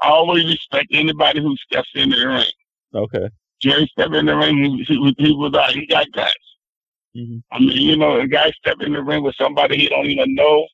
I 0.01 0.09
always 0.09 0.45
respect 0.45 0.89
anybody 0.93 1.41
who 1.41 1.57
steps 1.57 1.91
into 1.95 2.17
the 2.17 2.29
ring. 2.29 2.47
Okay. 2.95 3.29
Jerry 3.61 3.87
stepped 3.93 4.15
in 4.15 4.27
the 4.27 4.37
ring. 4.37 4.57
He, 4.57 4.85
he, 4.85 5.15
he 5.19 5.33
was 5.33 5.55
uh, 5.55 5.71
he 5.73 5.87
got 5.87 6.11
guts. 6.13 6.35
Mm-hmm. 7.17 7.39
I 7.53 7.59
mean, 7.59 7.77
you 7.77 7.97
know, 7.97 8.21
a 8.21 8.27
guy 8.27 8.51
step 8.53 8.79
in 8.81 8.95
the 8.95 9.03
ring 9.03 9.23
with 9.23 9.37
somebody 9.37 9.77
he 9.77 9.89
don't 9.89 10.07
even 10.07 10.35
know. 10.35 10.67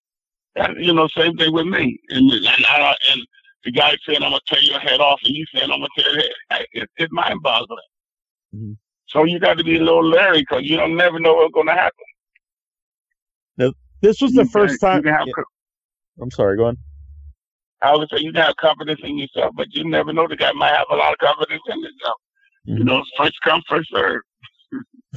And, 0.57 0.85
you 0.85 0.95
know, 0.95 1.09
same 1.09 1.37
thing 1.37 1.53
with 1.53 1.67
me. 1.67 1.99
And 2.11 2.31
and, 2.31 2.47
I, 2.47 2.95
and 3.13 3.27
the 3.69 3.79
guy 3.79 3.95
saying 4.07 4.23
I'm 4.23 4.31
gonna 4.31 4.41
tear 4.47 4.61
your 4.61 4.81
head 4.81 5.01
off, 5.01 5.21
and 5.25 5.35
you 5.35 5.45
saying 5.55 5.71
I'm 5.71 5.81
gonna 5.81 5.89
tear 5.97 6.13
your 6.15 6.23
head. 6.51 6.67
It, 6.73 6.91
it's 6.97 7.13
mind 7.13 7.43
boggling. 7.43 7.79
Mm-hmm. 8.55 8.73
So 9.07 9.25
you 9.25 9.39
got 9.39 9.59
to 9.59 9.65
be 9.65 9.77
a 9.77 9.81
little 9.81 10.05
leery 10.05 10.41
because 10.41 10.63
you 10.65 10.77
don't 10.77 10.97
never 10.97 11.19
know 11.21 11.35
what's 11.35 11.53
gonna 11.53 11.75
happen. 11.75 12.05
Now, 13.59 13.73
this 14.01 14.23
was 14.23 14.33
the 14.33 14.45
you 14.45 14.49
first 14.49 14.81
can, 14.81 15.03
time. 15.03 15.07
Yeah. 15.07 15.25
I'm 16.21 16.31
sorry. 16.31 16.57
Go 16.57 16.67
on. 16.67 16.79
I 17.83 17.95
would 17.95 18.09
say 18.11 18.21
you 18.21 18.33
can 18.33 18.43
have 18.43 18.57
confidence 18.57 19.01
in 19.05 19.19
yourself, 19.19 19.53
but 19.55 19.67
you 19.71 19.89
never 19.89 20.13
know. 20.13 20.27
The 20.27 20.37
guy 20.37 20.53
might 20.53 20.75
have 20.75 20.87
a 20.91 20.97
lot 20.97 21.13
of 21.13 21.19
confidence 21.19 21.63
in 21.69 21.83
himself. 21.83 22.17
Mm-hmm. 22.67 22.79
You 22.79 22.85
know, 22.85 23.03
first 23.19 23.37
come, 23.45 23.63
first 23.69 23.91
serve. 23.93 24.23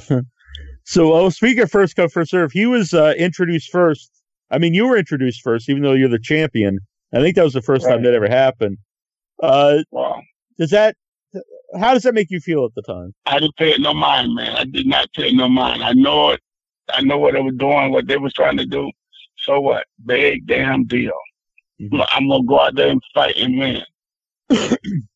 so, 0.84 1.14
oh, 1.14 1.30
speaking 1.30 1.64
of 1.64 1.72
first 1.72 1.96
come, 1.96 2.10
first 2.10 2.32
serve, 2.32 2.52
he 2.52 2.66
was 2.66 2.94
uh, 2.94 3.14
introduced 3.18 3.72
first. 3.72 4.12
I 4.52 4.58
mean, 4.58 4.74
you 4.74 4.88
were 4.88 4.98
introduced 4.98 5.42
first, 5.42 5.70
even 5.70 5.84
though 5.84 5.94
you're 5.94 6.10
the 6.10 6.20
champion. 6.20 6.80
I 7.14 7.20
think 7.20 7.36
that 7.36 7.44
was 7.44 7.54
the 7.54 7.62
first 7.62 7.86
right. 7.86 7.94
time 7.94 8.04
that 8.04 8.14
ever 8.14 8.30
happened. 8.30 8.78
Uh, 9.42 9.80
wow. 9.92 10.22
Does 10.58 10.70
that? 10.72 10.96
How 11.80 11.94
does 11.94 12.04
that 12.04 12.14
make 12.14 12.30
you 12.30 12.40
feel 12.40 12.66
at 12.66 12.76
the 12.76 12.82
time? 12.82 13.14
I 13.26 13.40
didn't 13.40 13.56
pay 13.56 13.72
it 13.72 13.80
no 13.80 13.94
mind, 13.94 14.36
man. 14.36 14.56
I 14.56 14.66
did 14.66 14.86
not 14.86 15.12
pay 15.14 15.32
no 15.32 15.48
mind. 15.48 15.84
I 15.84 15.94
know 15.94 16.32
it. 16.32 16.42
I 16.90 17.02
know 17.02 17.18
what 17.18 17.34
they 17.34 17.42
were 17.42 17.52
doing, 17.52 17.92
what 17.92 18.08
they 18.08 18.18
was 18.18 18.34
trying 18.34 18.58
to 18.58 18.66
do. 18.66 18.92
So 19.38 19.60
what? 19.62 19.86
Big 20.06 20.46
damn 20.46 20.86
deal. 20.86 21.12
Mm-hmm. 21.82 22.02
I'm 22.14 22.28
gonna 22.28 22.44
go 22.44 22.60
out 22.60 22.76
there 22.76 22.90
and 22.90 23.02
fight 23.14 23.36
and 23.38 23.58
win. 23.58 23.84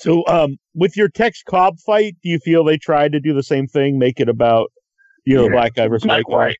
so, 0.00 0.26
um, 0.26 0.56
with 0.74 0.96
your 0.96 1.08
Tex 1.08 1.42
Cobb 1.42 1.78
fight, 1.78 2.16
do 2.22 2.30
you 2.30 2.38
feel 2.38 2.64
they 2.64 2.78
tried 2.78 3.12
to 3.12 3.20
do 3.20 3.34
the 3.34 3.42
same 3.42 3.66
thing, 3.68 3.98
make 3.98 4.18
it 4.18 4.28
about 4.28 4.72
you 5.24 5.36
know 5.36 5.44
yeah, 5.44 5.52
black 5.52 5.74
guy 5.74 5.86
versus 5.86 6.08
white 6.08 6.24
guy? 6.28 6.54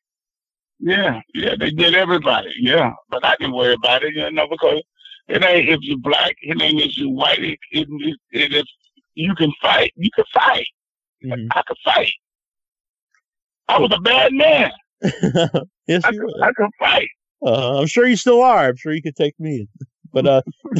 Yeah, 0.79 1.21
yeah, 1.33 1.55
they 1.57 1.71
did 1.71 1.95
everybody. 1.95 2.53
Yeah, 2.59 2.91
but 3.09 3.25
I 3.25 3.35
didn't 3.39 3.55
worry 3.55 3.73
about 3.73 4.03
it, 4.03 4.13
you 4.13 4.29
know, 4.31 4.47
because 4.47 4.81
it 5.27 5.43
ain't 5.43 5.69
if 5.69 5.79
you're 5.81 5.97
black, 5.97 6.35
it 6.41 6.61
ain't 6.61 6.81
if 6.81 6.97
you're 6.97 7.09
white. 7.09 7.39
It, 7.39 7.59
it, 7.71 7.87
it, 7.89 8.17
it 8.31 8.53
if 8.53 8.65
you 9.15 9.33
can 9.35 9.51
fight, 9.61 9.93
you 9.95 10.09
can 10.15 10.25
fight. 10.33 10.67
Mm-hmm. 11.23 11.47
I 11.51 11.61
could 11.65 11.77
fight. 11.83 12.11
I 13.67 13.79
was 13.79 13.91
a 13.95 14.01
bad 14.01 14.33
man. 14.33 14.71
yes, 15.87 16.03
I, 16.03 16.11
could, 16.11 16.33
I 16.41 16.51
could 16.55 16.69
fight. 16.79 17.07
Uh, 17.45 17.79
I'm 17.79 17.87
sure 17.87 18.07
you 18.07 18.15
still 18.15 18.41
are. 18.41 18.67
I'm 18.67 18.75
sure 18.75 18.93
you 18.93 19.01
could 19.01 19.15
take 19.15 19.39
me. 19.39 19.67
But 20.13 20.27
uh, 20.27 20.41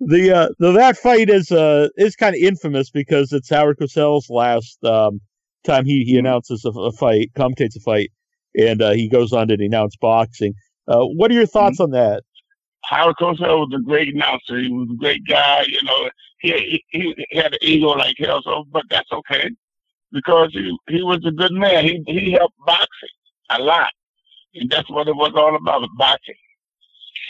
the 0.00 0.32
uh, 0.34 0.48
the 0.58 0.72
that 0.72 0.96
fight 0.96 1.28
is 1.28 1.52
uh 1.52 1.88
is 1.98 2.16
kind 2.16 2.34
of 2.34 2.40
infamous 2.40 2.88
because 2.88 3.34
it's 3.34 3.50
Howard 3.50 3.78
Cosell's 3.78 4.30
last 4.30 4.82
um, 4.82 5.20
time 5.66 5.84
he 5.84 6.04
he 6.04 6.12
mm-hmm. 6.12 6.20
announces 6.20 6.64
a, 6.64 6.70
a 6.70 6.90
fight, 6.92 7.32
commentates 7.36 7.76
a 7.76 7.80
fight, 7.80 8.10
and 8.56 8.82
uh, 8.82 8.92
he 8.92 9.08
goes 9.08 9.32
on 9.32 9.48
to 9.48 9.54
announce 9.54 9.96
boxing. 9.96 10.54
Uh, 10.86 11.04
what 11.04 11.30
are 11.30 11.34
your 11.34 11.46
thoughts 11.46 11.76
mm-hmm. 11.76 11.84
on 11.84 11.90
that? 11.92 12.22
Howard 12.84 13.16
Cosell 13.16 13.60
was 13.60 13.72
a 13.74 13.82
great 13.82 14.14
announcer. 14.14 14.58
He 14.58 14.68
was 14.70 14.88
a 14.92 14.96
great 14.96 15.26
guy. 15.26 15.64
You 15.66 15.82
know, 15.84 16.10
he 16.40 16.82
he, 16.90 17.14
he 17.28 17.38
had 17.38 17.52
an 17.52 17.58
ego 17.62 17.88
like 17.88 18.16
hell. 18.18 18.42
So, 18.44 18.64
but 18.70 18.84
that's 18.90 19.10
okay 19.10 19.50
because 20.12 20.50
he 20.52 20.76
he 20.88 21.02
was 21.02 21.24
a 21.26 21.30
good 21.30 21.52
man. 21.52 21.84
He 21.84 22.02
he 22.06 22.32
helped 22.32 22.56
boxing 22.66 23.08
a 23.50 23.58
lot. 23.58 23.90
And 24.54 24.70
that's 24.70 24.88
what 24.88 25.08
it 25.08 25.16
was 25.16 25.32
all 25.34 25.56
about, 25.56 25.88
boxing. 25.96 26.34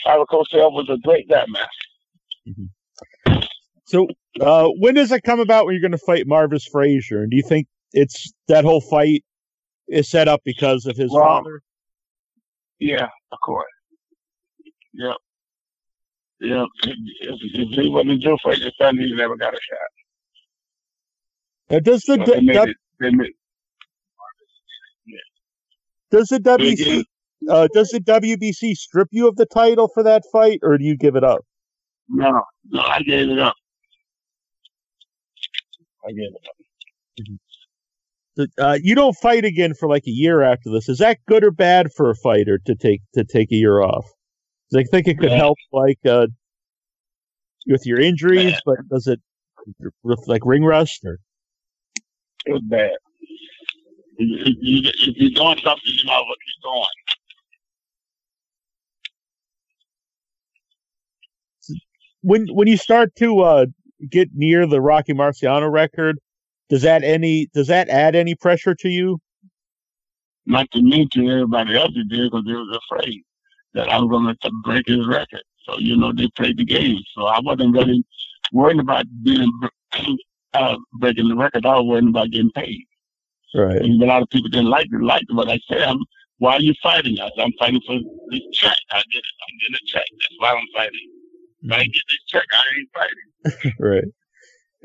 Howard 0.05 0.27
Cosell 0.27 0.71
was 0.71 0.87
a 0.89 0.97
great 0.99 1.27
guy, 1.27 1.45
man. 1.47 1.65
Mm-hmm. 2.47 3.39
So, 3.85 4.07
uh, 4.39 4.67
when 4.79 4.93
does 4.93 5.11
it 5.11 5.23
come 5.23 5.39
about 5.39 5.65
when 5.65 5.73
you're 5.73 5.81
going 5.81 5.91
to 5.91 5.97
fight 5.97 6.27
Marvis 6.27 6.67
Frazier? 6.67 7.21
And 7.21 7.31
do 7.31 7.37
you 7.37 7.43
think 7.43 7.67
it's 7.93 8.31
that 8.47 8.63
whole 8.63 8.81
fight 8.81 9.23
is 9.87 10.09
set 10.09 10.27
up 10.27 10.41
because 10.43 10.85
of 10.85 10.97
his 10.97 11.11
well, 11.11 11.23
father? 11.23 11.61
Yeah, 12.79 13.07
of 13.31 13.39
course. 13.43 13.65
Yep. 14.93 15.15
Yep. 16.41 16.67
If, 16.83 16.97
if, 17.21 17.69
he 17.69 17.89
wasn't 17.89 18.21
due 18.21 18.37
for 18.41 18.51
his 18.51 18.71
son, 18.79 18.97
he 18.97 19.13
never 19.15 19.35
got 19.35 19.53
a 19.53 19.57
shot. 19.57 19.89
Now, 21.69 21.79
does 21.79 22.01
the 22.03 22.15
so 22.15 22.25
d- 22.25 22.45
d- 22.45 22.73
it, 22.99 23.35
yeah. 25.05 25.17
does 26.11 26.27
the 26.27 26.39
WC 26.39 27.03
uh, 27.49 27.67
does 27.73 27.89
the 27.89 27.99
WBC 27.99 28.75
strip 28.75 29.07
you 29.11 29.27
of 29.27 29.35
the 29.35 29.45
title 29.45 29.87
for 29.87 30.03
that 30.03 30.23
fight, 30.31 30.59
or 30.61 30.77
do 30.77 30.83
you 30.83 30.95
give 30.95 31.15
it 31.15 31.23
up? 31.23 31.45
No, 32.09 32.43
no, 32.69 32.81
I 32.81 33.01
gave 33.01 33.29
it 33.29 33.39
up. 33.39 33.55
I 36.05 36.11
gave 36.11 36.19
it 36.19 36.47
up. 36.47 36.55
Mm-hmm. 37.19 37.35
Uh, 38.59 38.77
you 38.81 38.95
don't 38.95 39.15
fight 39.15 39.45
again 39.45 39.73
for 39.73 39.87
like 39.87 40.03
a 40.07 40.11
year 40.11 40.41
after 40.41 40.69
this. 40.69 40.89
Is 40.89 40.97
that 40.99 41.19
good 41.27 41.43
or 41.43 41.51
bad 41.51 41.93
for 41.93 42.09
a 42.09 42.15
fighter 42.15 42.59
to 42.65 42.75
take 42.75 43.01
to 43.13 43.23
take 43.23 43.51
a 43.51 43.55
year 43.55 43.81
off? 43.81 44.05
I 44.75 44.83
think 44.83 45.07
it 45.07 45.17
could 45.17 45.29
bad. 45.29 45.37
help, 45.37 45.57
like 45.71 45.99
uh, 46.05 46.27
with 47.67 47.85
your 47.85 47.99
injuries, 47.99 48.53
bad. 48.53 48.61
but 48.65 48.89
does 48.89 49.07
it 49.07 49.21
with 50.03 50.19
like 50.27 50.41
ring 50.45 50.63
rust 50.63 50.99
or? 51.05 51.19
It 52.45 52.51
was 52.51 52.61
bad. 52.63 52.91
If, 54.17 54.55
you, 54.61 54.89
if 54.89 55.17
you're 55.17 55.29
doing 55.31 55.59
something, 55.63 55.81
you 55.85 56.05
know 56.05 56.23
what 56.23 56.37
you're 56.45 56.73
doing. 56.73 56.87
when 62.25 62.47
when 62.47 62.67
you 62.67 62.75
start 62.75 63.15
to 63.15 63.39
uh, 63.41 63.65
get 64.09 64.29
near 64.33 64.65
the 64.65 64.81
Rocky 64.81 65.13
Marciano 65.13 65.71
record, 65.71 66.17
does 66.69 66.81
that 66.81 67.03
any 67.03 67.47
does 67.53 67.67
that 67.67 67.89
add 67.89 68.15
any 68.15 68.35
pressure 68.35 68.75
to 68.75 68.89
you? 68.89 69.19
Not 70.45 70.69
to 70.71 70.81
me, 70.81 71.07
to 71.11 71.29
everybody 71.29 71.75
else 71.75 71.91
it 71.95 72.07
did, 72.09 72.31
because 72.31 72.45
they 72.45 72.53
was 72.53 72.79
afraid 72.91 73.23
that 73.73 73.89
I 73.89 73.99
was 73.99 74.09
going 74.09 74.35
to 74.41 74.51
break 74.63 74.87
his 74.87 75.07
record. 75.07 75.41
So 75.67 75.77
you 75.79 75.97
know 75.97 76.13
they 76.13 76.27
played 76.35 76.57
the 76.57 76.65
game. 76.65 76.99
So 77.15 77.25
I 77.25 77.39
wasn't 77.39 77.75
really 77.75 78.03
worried 78.51 78.79
about 78.79 79.05
being 79.23 79.51
uh, 80.53 80.77
breaking 80.93 81.27
the 81.27 81.35
record. 81.35 81.65
I 81.65 81.77
was 81.77 81.85
worried 81.85 82.07
about 82.07 82.31
getting 82.31 82.51
paid. 82.51 82.85
Right. 83.55 83.81
And 83.81 84.01
a 84.01 84.05
lot 84.05 84.21
of 84.21 84.29
people 84.29 84.49
didn't 84.49 84.69
like 84.69 84.87
it, 84.91 85.01
like 85.01 85.23
what 85.29 85.49
I 85.49 85.59
said. 85.69 85.81
I'm, 85.83 85.99
why 86.39 86.55
are 86.55 86.61
you 86.61 86.73
fighting 86.83 87.19
us? 87.19 87.31
I'm 87.37 87.53
fighting 87.57 87.81
for 87.87 87.97
this 88.29 88.41
check. 88.51 88.75
I 88.91 88.97
get 89.11 89.19
it. 89.19 89.35
I'm 89.41 89.57
getting 89.61 89.75
a 89.75 89.85
check. 89.87 90.05
That's 90.11 90.35
why 90.39 90.51
I'm 90.51 90.65
fighting. 90.75 91.09
If 91.63 91.71
I 91.71 91.83
get 91.83 92.03
this 92.09 92.23
check, 92.27 92.43
I 92.51 92.63
ain't 92.77 92.89
fighting. 92.93 93.73
right. 93.79 94.03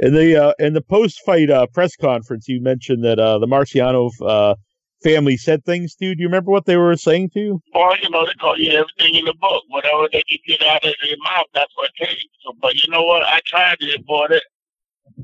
In 0.02 0.14
the 0.14 0.34
uh, 0.34 0.52
in 0.58 0.72
the 0.72 0.80
post 0.80 1.20
fight 1.26 1.50
uh, 1.50 1.66
press 1.66 1.94
conference, 1.94 2.48
you 2.48 2.62
mentioned 2.62 3.04
that 3.04 3.18
uh, 3.18 3.38
the 3.38 3.46
Marciano 3.46 4.10
uh, 4.22 4.54
family 5.02 5.36
said 5.36 5.62
things 5.66 5.94
to 5.96 6.06
you. 6.06 6.14
Do 6.14 6.22
you 6.22 6.28
remember 6.28 6.50
what 6.50 6.64
they 6.64 6.78
were 6.78 6.96
saying 6.96 7.30
to 7.34 7.40
you? 7.40 7.60
Well, 7.74 7.94
you 8.02 8.08
know, 8.08 8.24
they 8.24 8.32
call 8.32 8.58
you 8.58 8.70
everything 8.72 9.16
in 9.16 9.26
the 9.26 9.34
book. 9.34 9.62
Whatever 9.68 10.08
they 10.10 10.22
can 10.22 10.38
get 10.46 10.62
out 10.62 10.84
of 10.86 10.94
their 11.02 11.16
mouth, 11.22 11.46
that's 11.52 11.72
what 11.76 11.90
came. 11.96 12.16
So, 12.42 12.56
but 12.62 12.74
you 12.76 12.90
know 12.90 13.02
what? 13.02 13.24
I 13.24 13.40
tried 13.44 13.78
to 13.80 13.98
avoid 13.98 14.32
it, 14.32 14.42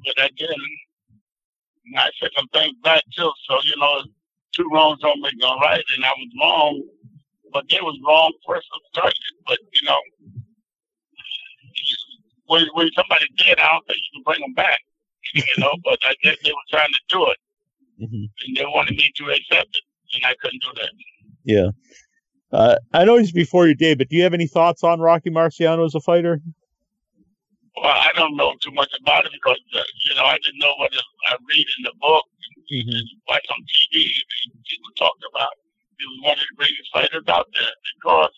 but 0.04 0.14
I 0.18 0.28
didn't. 0.36 0.60
And 1.86 1.98
I 1.98 2.10
said 2.20 2.30
some 2.36 2.48
things 2.48 2.74
back 2.84 3.02
too. 3.16 3.32
So, 3.48 3.58
you 3.64 3.80
know, 3.80 4.02
two 4.54 4.68
wrongs 4.70 5.00
don't 5.00 5.22
make 5.22 5.38
no 5.38 5.56
right, 5.58 5.84
and 5.94 6.04
I 6.04 6.10
was 6.18 6.28
wrong, 6.38 6.82
but 7.50 7.64
they 7.70 7.80
was 7.80 7.98
wrong 8.06 8.30
first 8.46 8.66
started. 8.92 9.16
But 9.46 9.58
you 9.72 9.88
know, 9.88 9.98
when 12.46 12.66
when 12.74 12.90
somebody 12.94 13.26
dead, 13.36 13.58
I 13.58 13.72
don't 13.72 13.86
think 13.86 13.98
you 13.98 14.10
can 14.14 14.22
bring 14.24 14.40
them 14.40 14.54
back. 14.54 14.80
You 15.34 15.42
know, 15.58 15.72
but 15.84 15.98
I 16.04 16.14
guess 16.22 16.36
they 16.44 16.50
were 16.50 16.70
trying 16.70 16.88
to 16.92 17.00
do 17.08 17.26
it, 17.30 17.38
mm-hmm. 18.02 18.24
and 18.46 18.56
they 18.56 18.64
wanted 18.66 18.96
me 18.96 19.12
to 19.16 19.24
accept 19.30 19.70
it, 19.74 19.84
and 20.14 20.24
I 20.24 20.34
couldn't 20.40 20.62
do 20.62 20.70
that. 20.76 20.90
Yeah. 21.44 21.70
Uh, 22.52 22.76
I 22.94 23.04
know 23.04 23.18
he's 23.18 23.32
before 23.32 23.66
your 23.66 23.74
day, 23.74 23.94
but 23.94 24.08
do 24.08 24.16
you 24.16 24.22
have 24.22 24.34
any 24.34 24.46
thoughts 24.46 24.84
on 24.84 25.00
Rocky 25.00 25.30
Marciano 25.30 25.84
as 25.84 25.94
a 25.94 26.00
fighter? 26.00 26.40
Well, 27.76 27.92
I 27.92 28.10
don't 28.14 28.36
know 28.36 28.54
too 28.62 28.70
much 28.70 28.90
about 29.02 29.26
it 29.26 29.32
because 29.32 29.60
uh, 29.74 29.82
you 30.08 30.14
know 30.14 30.24
I 30.24 30.38
didn't 30.42 30.60
know 30.60 30.74
what 30.78 30.92
I 31.28 31.32
read 31.32 31.66
in 31.78 31.82
the 31.84 31.92
book, 32.00 32.24
mm-hmm. 32.72 33.02
watch 33.28 33.46
on 33.50 33.60
TV. 33.60 34.08
People 34.70 34.90
talked 34.96 35.22
about 35.34 35.50
he 35.98 36.06
was 36.06 36.18
one 36.22 36.38
of 36.38 36.44
the 36.48 36.56
greatest 36.56 36.88
fighters 36.92 37.24
out 37.28 37.48
there 37.52 37.74
because 37.98 38.30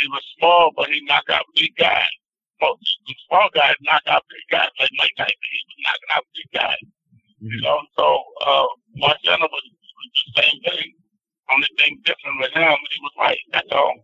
he 0.00 0.08
was 0.08 0.22
small, 0.38 0.70
but 0.76 0.88
he 0.88 1.02
knocked 1.04 1.30
out 1.30 1.44
big 1.56 1.74
guys 1.76 2.08
most 2.60 2.98
the 3.06 3.14
small 3.28 3.48
guys 3.54 3.74
knock 3.82 4.02
out 4.06 4.24
big 4.28 4.46
guys 4.50 4.70
like 4.80 4.90
Mike 4.98 5.14
Tyson. 5.16 5.34
He 5.50 5.60
was 5.66 5.78
knocking 5.84 6.12
out 6.14 6.24
big 6.34 6.50
guys. 6.52 6.84
Mm-hmm. 7.38 7.52
You 7.54 7.60
know, 7.62 7.78
so 7.96 8.04
uh, 8.44 8.66
Marciano 8.98 9.46
was, 9.46 9.64
was 9.64 10.10
the 10.34 10.42
same 10.42 10.60
thing. 10.62 10.92
Only 11.50 11.68
thing 11.78 11.98
different 12.04 12.40
with 12.40 12.52
him, 12.52 12.76
he 12.90 13.00
was 13.00 13.12
white. 13.16 13.38
That's 13.52 13.72
all. 13.72 13.94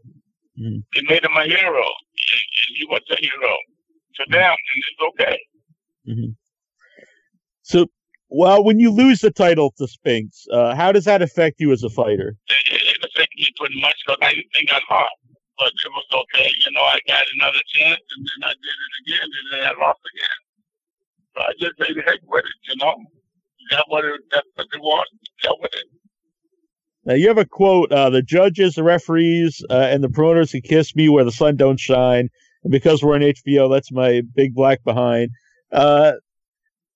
Mm-hmm. 0.58 0.78
It 0.94 1.04
made 1.08 1.24
him 1.24 1.36
a 1.36 1.44
hero, 1.44 1.82
and, 1.82 2.44
and 2.62 2.76
he 2.76 2.86
was 2.88 3.02
a 3.10 3.16
hero 3.16 3.56
to 4.16 4.24
them, 4.30 4.54
and 4.54 4.82
it's 4.88 5.02
okay. 5.08 5.38
Mm-hmm. 6.08 6.30
So, 7.62 7.86
well, 8.28 8.64
when 8.64 8.78
you 8.78 8.90
lose 8.90 9.20
the 9.20 9.30
title 9.30 9.74
to 9.78 9.88
Spinks, 9.88 10.46
uh, 10.52 10.74
how 10.74 10.92
does 10.92 11.04
that 11.04 11.22
affect 11.22 11.60
you 11.60 11.72
as 11.72 11.82
a 11.82 11.90
fighter? 11.90 12.36
It, 12.48 12.82
it 12.82 12.98
affected 12.98 13.36
me 13.36 13.48
pretty 13.58 13.80
much 13.80 13.96
because 14.06 14.18
I 14.22 14.34
didn't 14.34 14.50
think 14.54 14.70
I 14.72 14.80
lost 14.90 15.10
but 15.58 15.68
it 15.68 15.92
was 15.92 16.06
okay. 16.12 16.50
You 16.66 16.72
know, 16.72 16.82
I 16.82 16.98
got 17.06 17.24
another 17.34 17.62
chance, 17.66 18.00
and 18.16 18.26
then 18.26 18.48
I 18.48 18.52
did 18.52 18.76
it 18.84 18.94
again, 19.04 19.28
and 19.28 19.46
then 19.52 19.62
I 19.68 19.86
lost 19.86 20.00
again. 20.14 20.38
So 21.34 21.42
I 21.42 21.52
just 21.58 21.78
made 21.78 22.04
heck 22.04 22.20
with 22.26 22.44
it. 22.44 22.68
You 22.68 22.76
know, 22.76 22.94
got 23.70 23.84
what 23.88 24.04
it, 24.04 24.20
that's 24.30 24.46
what 24.54 24.66
they 24.72 24.78
want. 24.78 25.08
Got 25.42 25.60
with 25.60 25.74
it. 25.74 25.84
Now 27.04 27.14
you 27.14 27.28
have 27.28 27.38
a 27.38 27.44
quote: 27.44 27.92
uh, 27.92 28.10
"The 28.10 28.22
judges, 28.22 28.74
the 28.74 28.82
referees, 28.82 29.62
uh, 29.70 29.88
and 29.90 30.02
the 30.02 30.08
promoters 30.08 30.52
can 30.52 30.62
kiss 30.62 30.94
me 30.96 31.08
where 31.08 31.24
the 31.24 31.32
sun 31.32 31.56
don't 31.56 31.78
shine." 31.78 32.28
And 32.62 32.70
because 32.70 33.02
we're 33.02 33.14
on 33.14 33.20
HBO, 33.20 33.70
that's 33.70 33.92
my 33.92 34.22
big 34.34 34.54
black 34.54 34.82
behind. 34.84 35.30
Uh, 35.70 36.12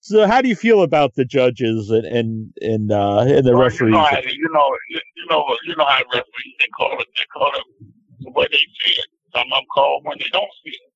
so, 0.00 0.26
how 0.26 0.40
do 0.40 0.48
you 0.48 0.56
feel 0.56 0.82
about 0.82 1.14
the 1.14 1.24
judges 1.24 1.90
and 1.90 2.06
and 2.06 2.52
and, 2.60 2.92
uh, 2.92 3.20
and 3.20 3.46
the 3.46 3.52
well, 3.52 3.64
referees? 3.64 3.88
You 3.88 3.90
know, 3.90 4.08
you 4.10 4.48
know, 4.52 4.76
you 4.90 5.26
know, 5.28 5.56
you 5.64 5.76
know 5.76 5.84
how 5.84 6.02
referees 6.12 6.54
they 6.58 6.68
call 6.76 6.98
it. 6.98 7.06
They 7.16 7.24
call 7.32 7.50
it 7.54 7.86
the 8.20 8.30
way 8.30 8.46
they 8.50 8.64
see 8.82 8.94
it. 8.98 9.10
Some 9.34 9.46
of 9.52 9.60
them 9.60 9.66
call 9.74 10.00
when 10.04 10.18
they 10.18 10.30
don't 10.32 10.50
see 10.64 10.70
it. 10.70 10.92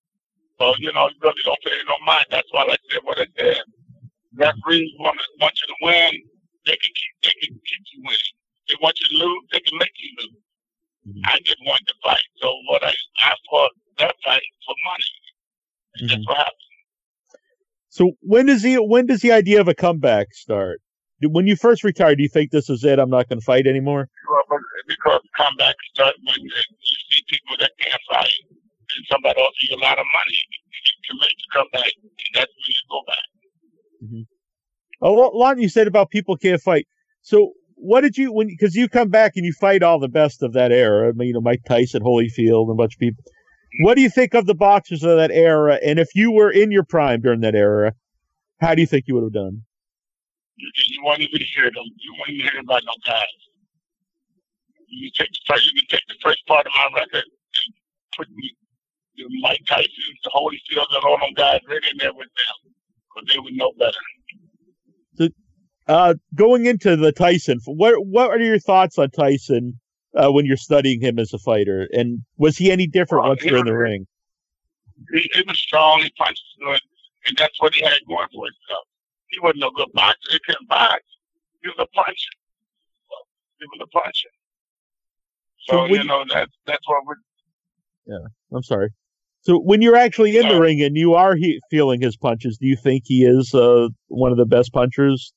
So, 0.59 0.75
you 0.79 0.93
know, 0.93 1.09
you 1.09 1.19
really 1.23 1.43
don't 1.45 1.59
pay 1.65 1.77
no 1.87 1.97
mind. 2.07 2.27
That's 2.31 2.49
why 2.53 2.63
I 2.63 2.77
said 2.91 3.01
what 3.05 3.19
I 3.19 3.27
said. 3.37 3.63
Referees 4.35 4.93
want, 4.99 5.19
want 5.41 5.55
you 5.61 5.67
to 5.69 5.79
win, 5.83 6.13
they 6.67 6.77
can 6.79 6.93
keep 6.95 7.13
they 7.23 7.35
can 7.41 7.55
keep 7.55 7.83
you 7.93 8.03
winning. 8.05 8.37
They 8.69 8.77
want 8.81 8.97
you 9.01 9.09
to 9.09 9.25
lose, 9.25 9.43
they 9.53 9.61
can 9.61 9.79
make 9.79 9.93
you 9.99 10.11
lose. 10.21 10.43
Mm-hmm. 11.09 11.21
I 11.27 11.39
just 11.45 11.59
wanted 11.67 11.87
to 11.89 11.95
fight. 12.03 12.27
So 12.41 12.53
what 12.69 12.85
I 12.85 12.95
I 13.23 13.35
fought 13.51 13.71
that 13.99 14.15
fight 14.25 14.43
for 14.67 14.75
money. 14.87 15.05
Mm-hmm. 15.99 16.07
That's 16.09 16.27
what 16.27 16.37
happened. 16.39 16.57
So 17.89 18.13
when 18.21 18.47
does 18.47 18.63
the 18.63 18.77
when 18.83 19.07
does 19.07 19.21
the 19.21 19.33
idea 19.33 19.61
of 19.61 19.69
a 19.69 19.75
comeback 19.75 20.33
start? 20.33 20.81
When 21.21 21.47
you 21.47 21.55
first 21.55 21.85
retired, 21.85 22.17
do 22.17 22.23
you 22.23 22.29
think 22.29 22.51
this 22.51 22.69
is 22.69 22.83
it? 22.85 22.99
I'm 22.99 23.11
not 23.11 23.29
going 23.29 23.39
to 23.39 23.45
fight 23.45 23.67
anymore. 23.67 24.09
Because 24.87 25.21
comeback 25.37 25.77
start 25.95 26.14
when 26.25 26.40
you 26.40 26.51
see 26.51 27.23
people 27.29 27.57
that 27.61 27.73
can't 27.79 28.01
fight, 28.11 28.40
and 28.51 29.07
somebody 29.11 29.38
offers 29.38 29.68
you 29.71 29.77
a 29.77 29.83
lot 29.83 29.99
of 29.99 30.07
money 30.12 30.38
to 31.05 31.14
make 31.21 31.31
you 31.31 31.49
come 31.53 31.66
back. 31.73 31.92
And 32.03 32.33
that's 32.35 32.53
when 32.53 32.68
you 32.68 32.85
go 32.90 33.01
back. 33.07 33.27
Mm-hmm. 34.05 34.23
A 35.05 35.11
lot 35.11 35.59
you 35.59 35.68
said 35.68 35.87
about 35.87 36.11
people 36.11 36.37
can't 36.37 36.61
fight. 36.61 36.87
So 37.23 37.53
what 37.75 38.03
did 38.03 38.16
you 38.16 38.33
when 38.33 38.47
because 38.47 38.75
you 38.75 38.88
come 38.88 39.09
back 39.09 39.33
and 39.37 39.45
you 39.45 39.53
fight 39.53 39.83
all 39.83 39.99
the 39.99 40.09
best 40.09 40.42
of 40.42 40.53
that 40.53 40.73
era? 40.73 41.09
I 41.09 41.12
mean, 41.12 41.29
you 41.29 41.35
know, 41.35 41.40
Mike 41.40 41.62
Tyson, 41.66 42.03
Holyfield, 42.03 42.64
and 42.64 42.73
a 42.73 42.75
bunch 42.75 42.95
of 42.95 43.01
people. 43.01 43.25
What 43.81 43.95
do 43.95 44.03
you 44.03 44.11
think 44.11 44.35
of 44.35 44.47
the 44.47 44.55
boxers 44.55 45.03
of 45.03 45.16
that 45.16 45.31
era? 45.31 45.79
And 45.85 45.99
if 45.99 46.09
you 46.14 46.31
were 46.31 46.51
in 46.51 46.71
your 46.71 46.85
prime 46.85 47.21
during 47.23 47.40
that 47.40 47.55
era, 47.55 47.95
how 48.61 48.75
do 48.75 48.83
you 48.83 48.87
think 48.87 49.05
you 49.09 49.14
would 49.14 49.25
have 49.25 49.33
done? 49.33 49.62
You, 50.57 50.71
you 50.75 51.03
won't 51.03 51.21
even 51.21 51.40
hear 51.55 51.64
them. 51.64 51.85
You 51.97 52.14
won't 52.18 52.31
even 52.31 52.53
hear 52.53 52.61
about 52.61 52.83
no 52.85 52.92
guys 53.07 53.25
you 54.93 55.11
take 55.17 55.31
the 55.31 55.41
first, 55.47 55.65
you 55.67 55.81
can 55.81 55.99
take 55.99 56.07
the 56.09 56.21
first 56.23 56.47
part 56.47 56.67
of 56.67 56.73
my 56.75 57.01
record 57.01 57.25
and 57.25 57.75
put 58.17 58.29
me, 58.31 58.55
the 59.17 59.25
Mike 59.41 59.63
Tyson, 59.67 59.91
the 60.25 60.31
Holyfield, 60.31 60.87
and 60.91 61.05
all 61.05 61.19
them 61.19 61.35
guys 61.35 61.61
right 61.69 61.81
in 61.91 61.99
there 61.99 62.15
with 62.15 62.29
them, 62.29 62.73
because 63.15 63.33
they 63.33 63.41
would 63.41 63.55
know 63.55 63.73
better. 63.79 63.99
So, 65.15 65.29
uh, 65.89 66.15
going 66.35 66.67
into 66.67 66.97
the 66.97 67.13
Tyson, 67.13 67.61
what 67.67 67.95
what 68.07 68.31
are 68.31 68.39
your 68.39 68.59
thoughts 68.59 68.99
on 68.99 69.11
Tyson 69.11 69.81
uh, 70.17 70.31
when 70.31 70.47
you're 70.47 70.57
studying 70.57 71.01
him 71.01 71.19
as 71.19 71.33
a 71.33 71.39
fighter? 71.39 71.89
And 71.93 72.21
was 72.37 72.57
he 72.57 72.71
any 72.71 72.87
different 72.87 73.23
well, 73.23 73.31
once 73.33 73.45
you're 73.45 73.59
in 73.59 73.67
the 73.67 73.77
ring? 73.77 74.07
He, 75.13 75.29
he 75.35 75.43
was 75.47 75.59
strong. 75.59 76.01
He 76.01 76.11
punched 76.17 76.43
good, 76.61 76.81
and 77.27 77.37
that's 77.37 77.61
what 77.61 77.75
he 77.75 77.83
had 77.83 77.99
going 78.09 78.29
for 78.33 78.47
himself. 78.47 78.87
He 79.29 79.41
wasn't 79.41 79.61
no 79.61 79.71
good 79.71 79.93
boxer. 79.93 80.31
He 80.31 80.39
couldn't 80.47 80.69
box. 80.69 81.03
He 81.63 81.69
was 81.69 81.77
a 81.79 81.87
puncher. 81.87 82.33
He 83.59 83.67
was 83.67 83.81
a 83.83 83.87
puncher. 83.87 84.29
So, 85.68 85.75
so 85.75 85.85
you 85.87 86.05
know 86.05 86.25
that 86.33 86.48
that's 86.66 86.87
what 86.88 87.05
we're. 87.07 87.14
Yeah, 88.07 88.27
I'm 88.53 88.62
sorry. 88.62 88.90
So 89.42 89.59
when 89.59 89.83
you're 89.83 89.96
actually 89.96 90.37
in 90.37 90.48
the 90.48 90.61
ring 90.61 90.81
and 90.83 90.96
you 90.96 91.14
are 91.14 91.35
he- 91.35 91.61
feeling 91.68 92.01
his 92.01 92.16
punches, 92.16 92.59
do 92.59 92.66
you 92.66 92.77
think 92.77 93.03
he 93.07 93.25
is 93.25 93.53
uh, 93.55 93.88
one 94.07 94.31
of 94.31 94.38
the 94.38 94.46
best 94.46 94.72
punchers? 94.72 95.33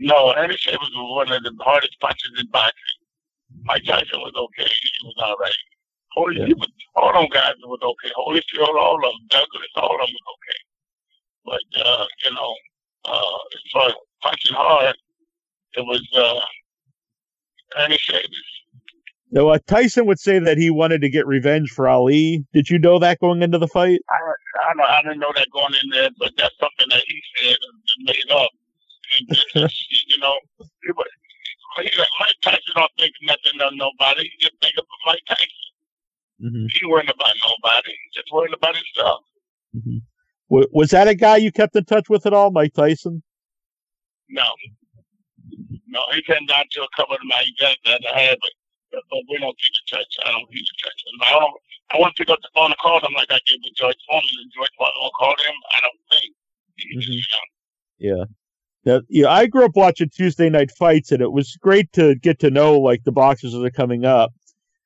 No, 0.00 0.34
Shea 0.56 0.72
was 0.72 0.90
one 0.94 1.30
of 1.30 1.44
the 1.44 1.54
hardest 1.60 1.98
punchers 2.00 2.32
in 2.40 2.46
boxing. 2.50 2.74
Mike 3.64 3.84
Tyson 3.84 4.18
was 4.18 4.32
okay; 4.34 4.68
he 4.68 5.06
was 5.06 5.14
all 5.18 5.36
right. 5.38 5.52
Holy, 6.12 6.40
yeah. 6.40 6.54
was, 6.56 6.68
all 6.96 7.12
them 7.12 7.28
guys 7.32 7.54
was 7.62 7.78
okay. 7.82 8.12
Holyfield, 8.18 8.76
all 8.80 8.96
of 8.96 9.02
them, 9.02 9.12
Douglas, 9.28 9.68
all 9.76 9.94
of 9.94 10.00
them 10.00 10.10
was 10.10 10.26
okay. 10.34 10.58
But 11.44 11.86
uh, 11.86 12.06
you 12.24 12.34
know, 12.34 12.54
uh, 13.04 13.38
as 13.54 13.70
far 13.72 13.88
as 13.88 13.94
punching 14.22 14.56
hard, 14.56 14.96
it 15.74 15.82
was 15.82 16.02
uh, 16.16 16.40
Earnie 17.80 17.98
Shavers. 17.98 18.61
Now, 19.32 19.48
uh, 19.48 19.58
Tyson 19.66 20.04
would 20.06 20.20
say 20.20 20.38
that 20.38 20.58
he 20.58 20.68
wanted 20.68 21.00
to 21.00 21.08
get 21.08 21.26
revenge 21.26 21.70
for 21.70 21.88
Ali. 21.88 22.44
Did 22.52 22.68
you 22.68 22.78
know 22.78 22.98
that 22.98 23.18
going 23.18 23.42
into 23.42 23.56
the 23.56 23.66
fight? 23.66 24.00
I, 24.10 24.68
I, 24.68 24.74
don't, 24.76 24.90
I 24.90 25.02
didn't 25.02 25.20
know 25.20 25.32
that 25.34 25.48
going 25.50 25.72
in 25.82 25.88
there, 25.88 26.10
but 26.18 26.32
that's 26.36 26.54
something 26.60 26.86
that 26.90 27.02
he 27.06 27.22
said 27.36 27.56
and 27.56 28.06
made 28.06 28.30
up. 28.30 28.50
And, 29.54 29.70
you 30.08 30.18
know, 30.20 30.34
he 30.58 30.66
people, 30.86 31.04
Mike 32.20 32.34
Tyson 32.42 32.60
don't 32.76 32.90
think 32.98 33.14
nothing 33.22 33.58
of 33.62 33.72
nobody. 33.74 34.24
He 34.24 34.32
just 34.38 34.52
think 34.60 34.74
about 34.74 34.86
Mike 35.06 35.24
Tyson. 35.26 35.48
Mm-hmm. 36.44 36.66
He 36.68 36.86
worried 36.86 37.08
about 37.08 37.34
nobody. 37.42 37.88
He 37.88 38.20
just 38.20 38.30
worried 38.32 38.52
about 38.52 38.76
himself. 38.76 39.20
Mm-hmm. 39.74 39.98
Was 40.50 40.90
that 40.90 41.08
a 41.08 41.14
guy 41.14 41.38
you 41.38 41.50
kept 41.50 41.74
in 41.76 41.86
touch 41.86 42.10
with 42.10 42.26
at 42.26 42.34
all, 42.34 42.50
Mike 42.50 42.74
Tyson? 42.74 43.22
No. 44.28 44.44
No, 45.88 46.00
he 46.12 46.20
came 46.22 46.44
down 46.44 46.64
to 46.72 46.82
a 46.82 46.88
couple 46.94 47.14
of 47.14 47.22
my 47.24 47.42
events 47.56 47.80
that 47.86 48.02
I 48.14 48.20
had, 48.20 48.38
but 48.42 48.50
but 48.92 49.22
we 49.30 49.38
don't 49.38 49.56
keep 49.58 49.72
in 49.72 49.98
touch. 49.98 50.12
I 50.24 50.32
don't 50.32 50.48
keep 50.52 50.60
in 50.60 50.78
touch. 50.82 50.98
I 51.24 51.38
don't. 51.38 51.56
I 51.92 51.98
want 51.98 52.16
to 52.16 52.20
pick 52.20 52.32
up 52.32 52.40
the 52.40 52.48
phone 52.54 52.70
and 52.70 52.78
call 52.78 53.00
them 53.00 53.12
like 53.14 53.30
I 53.30 53.40
did 53.46 53.60
with 53.64 53.74
George 53.76 53.96
Foreman, 54.08 54.36
and 54.40 54.52
George 54.54 54.70
Foreman 54.76 54.94
will 55.00 55.16
call 55.18 55.34
them. 55.36 55.56
I 55.76 55.78
don't 55.80 56.00
think. 56.10 56.30
Mm-hmm. 56.96 57.18
Yeah. 57.98 58.24
Now, 58.84 59.00
know, 59.08 59.28
I 59.28 59.46
grew 59.46 59.64
up 59.64 59.76
watching 59.76 60.10
Tuesday 60.10 60.50
night 60.50 60.70
fights, 60.72 61.12
and 61.12 61.22
it 61.22 61.32
was 61.32 61.56
great 61.60 61.92
to 61.92 62.16
get 62.16 62.40
to 62.40 62.50
know 62.50 62.78
like 62.78 63.04
the 63.04 63.12
boxers 63.12 63.52
that 63.52 63.64
are 63.64 63.70
coming 63.70 64.04
up. 64.04 64.32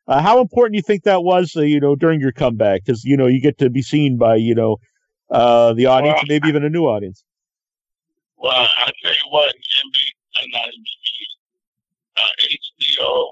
Uh, 0.06 0.20
how 0.20 0.40
important 0.40 0.74
do 0.74 0.76
you 0.76 0.82
think 0.82 1.02
that 1.04 1.24
was, 1.24 1.56
uh, 1.56 1.62
you 1.62 1.80
know, 1.80 1.96
during 1.96 2.20
your 2.20 2.32
comeback? 2.32 2.84
Because 2.84 3.04
you 3.04 3.16
know 3.16 3.26
you 3.26 3.40
get 3.40 3.58
to 3.58 3.70
be 3.70 3.82
seen 3.82 4.16
by 4.18 4.36
you 4.36 4.54
know 4.54 4.76
uh, 5.30 5.72
the 5.72 5.86
audience, 5.86 6.18
well, 6.18 6.24
maybe 6.28 6.48
even 6.48 6.64
a 6.64 6.70
new 6.70 6.84
audience. 6.84 7.24
Well, 8.36 8.52
I 8.52 8.90
tell 9.02 9.12
you 9.12 9.30
what, 9.30 9.48
NBC, 9.48 10.48
not 10.52 10.66
NBC, 10.66 11.26
uh, 12.16 13.00
HBO, 13.00 13.26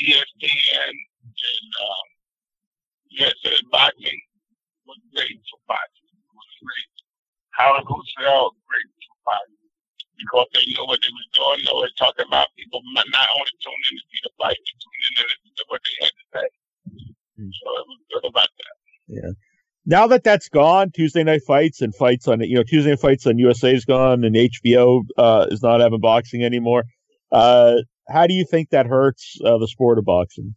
ESPN, 0.00 0.94
and 0.94 1.70
um, 1.84 2.06
yes, 3.10 3.34
boxing 3.70 4.20
was 4.86 4.98
great 5.14 5.40
for 5.50 5.60
boxing. 5.68 6.14
It 6.14 6.34
was 6.34 6.52
great. 6.64 6.94
Howard 7.52 7.84
Cosell, 7.84 8.56
great 8.64 8.88
for 9.04 9.18
boxing 9.26 9.60
because 10.20 10.48
they 10.52 10.64
know 10.76 10.84
what 10.84 11.00
they 11.00 11.12
were 11.12 11.30
doing. 11.32 11.64
They 11.64 11.72
were 11.74 11.92
talking 11.96 12.26
about 12.28 12.48
people 12.56 12.80
not 12.94 13.28
only 13.36 13.54
tuning 13.60 13.84
in 13.90 13.96
to 13.96 14.04
see 14.08 14.20
the 14.24 14.32
fight, 14.36 14.56
but 14.56 14.76
tuning 14.80 15.16
in 15.20 15.52
to 15.56 15.64
what 15.68 15.80
they 15.84 15.96
had 16.04 16.12
to 16.12 16.26
say. 16.34 16.48
Mm. 17.40 17.50
So 17.52 17.66
it 17.80 17.86
was 17.88 18.00
good 18.12 18.24
about 18.28 18.48
that. 18.52 18.74
Yeah. 19.08 19.32
Now 19.86 20.06
that 20.08 20.24
that's 20.24 20.48
gone, 20.48 20.92
Tuesday 20.92 21.24
night 21.24 21.42
fights 21.46 21.80
and 21.80 21.94
fights 21.94 22.28
on 22.28 22.40
you 22.40 22.56
know 22.56 22.62
Tuesday 22.62 22.90
night 22.90 23.00
fights 23.00 23.26
on 23.26 23.38
USA 23.38 23.74
is 23.74 23.84
gone 23.84 24.24
and 24.24 24.36
HBO 24.36 25.02
uh, 25.16 25.46
is 25.50 25.62
not 25.62 25.80
having 25.80 26.00
boxing 26.00 26.44
anymore. 26.44 26.84
Uh, 27.32 27.76
how 28.10 28.26
do 28.26 28.34
you 28.34 28.44
think 28.44 28.70
that 28.70 28.86
hurts 28.86 29.38
uh, 29.44 29.58
the 29.58 29.68
sport 29.68 29.98
of 29.98 30.04
boxing? 30.04 30.54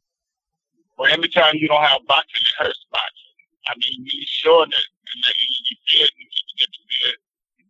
Well, 0.97 1.11
every 1.11 1.29
time 1.29 1.55
you 1.55 1.67
don't 1.67 1.83
have 1.83 2.01
boxing, 2.07 2.41
it 2.41 2.63
hurts 2.63 2.85
boxing. 2.91 3.33
I 3.67 3.73
mean, 3.79 4.03
you 4.03 4.25
sure 4.27 4.65
that, 4.65 4.85
that 5.23 5.35
you 5.39 5.77
see 5.87 6.03
it 6.03 6.11
and 6.11 6.27
people 6.27 6.55
get 6.59 6.69
to 6.69 6.81
see 6.83 7.03
it, 7.09 7.17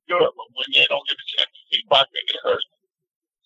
good. 0.09 0.31
But 0.33 0.49
when 0.57 0.69
they 0.73 0.85
don't 0.89 1.05
get 1.07 1.19
a 1.19 1.27
chance 1.37 1.51
to 1.53 1.63
see 1.69 1.83
boxing, 1.89 2.25
it 2.27 2.39
hurts. 2.43 2.65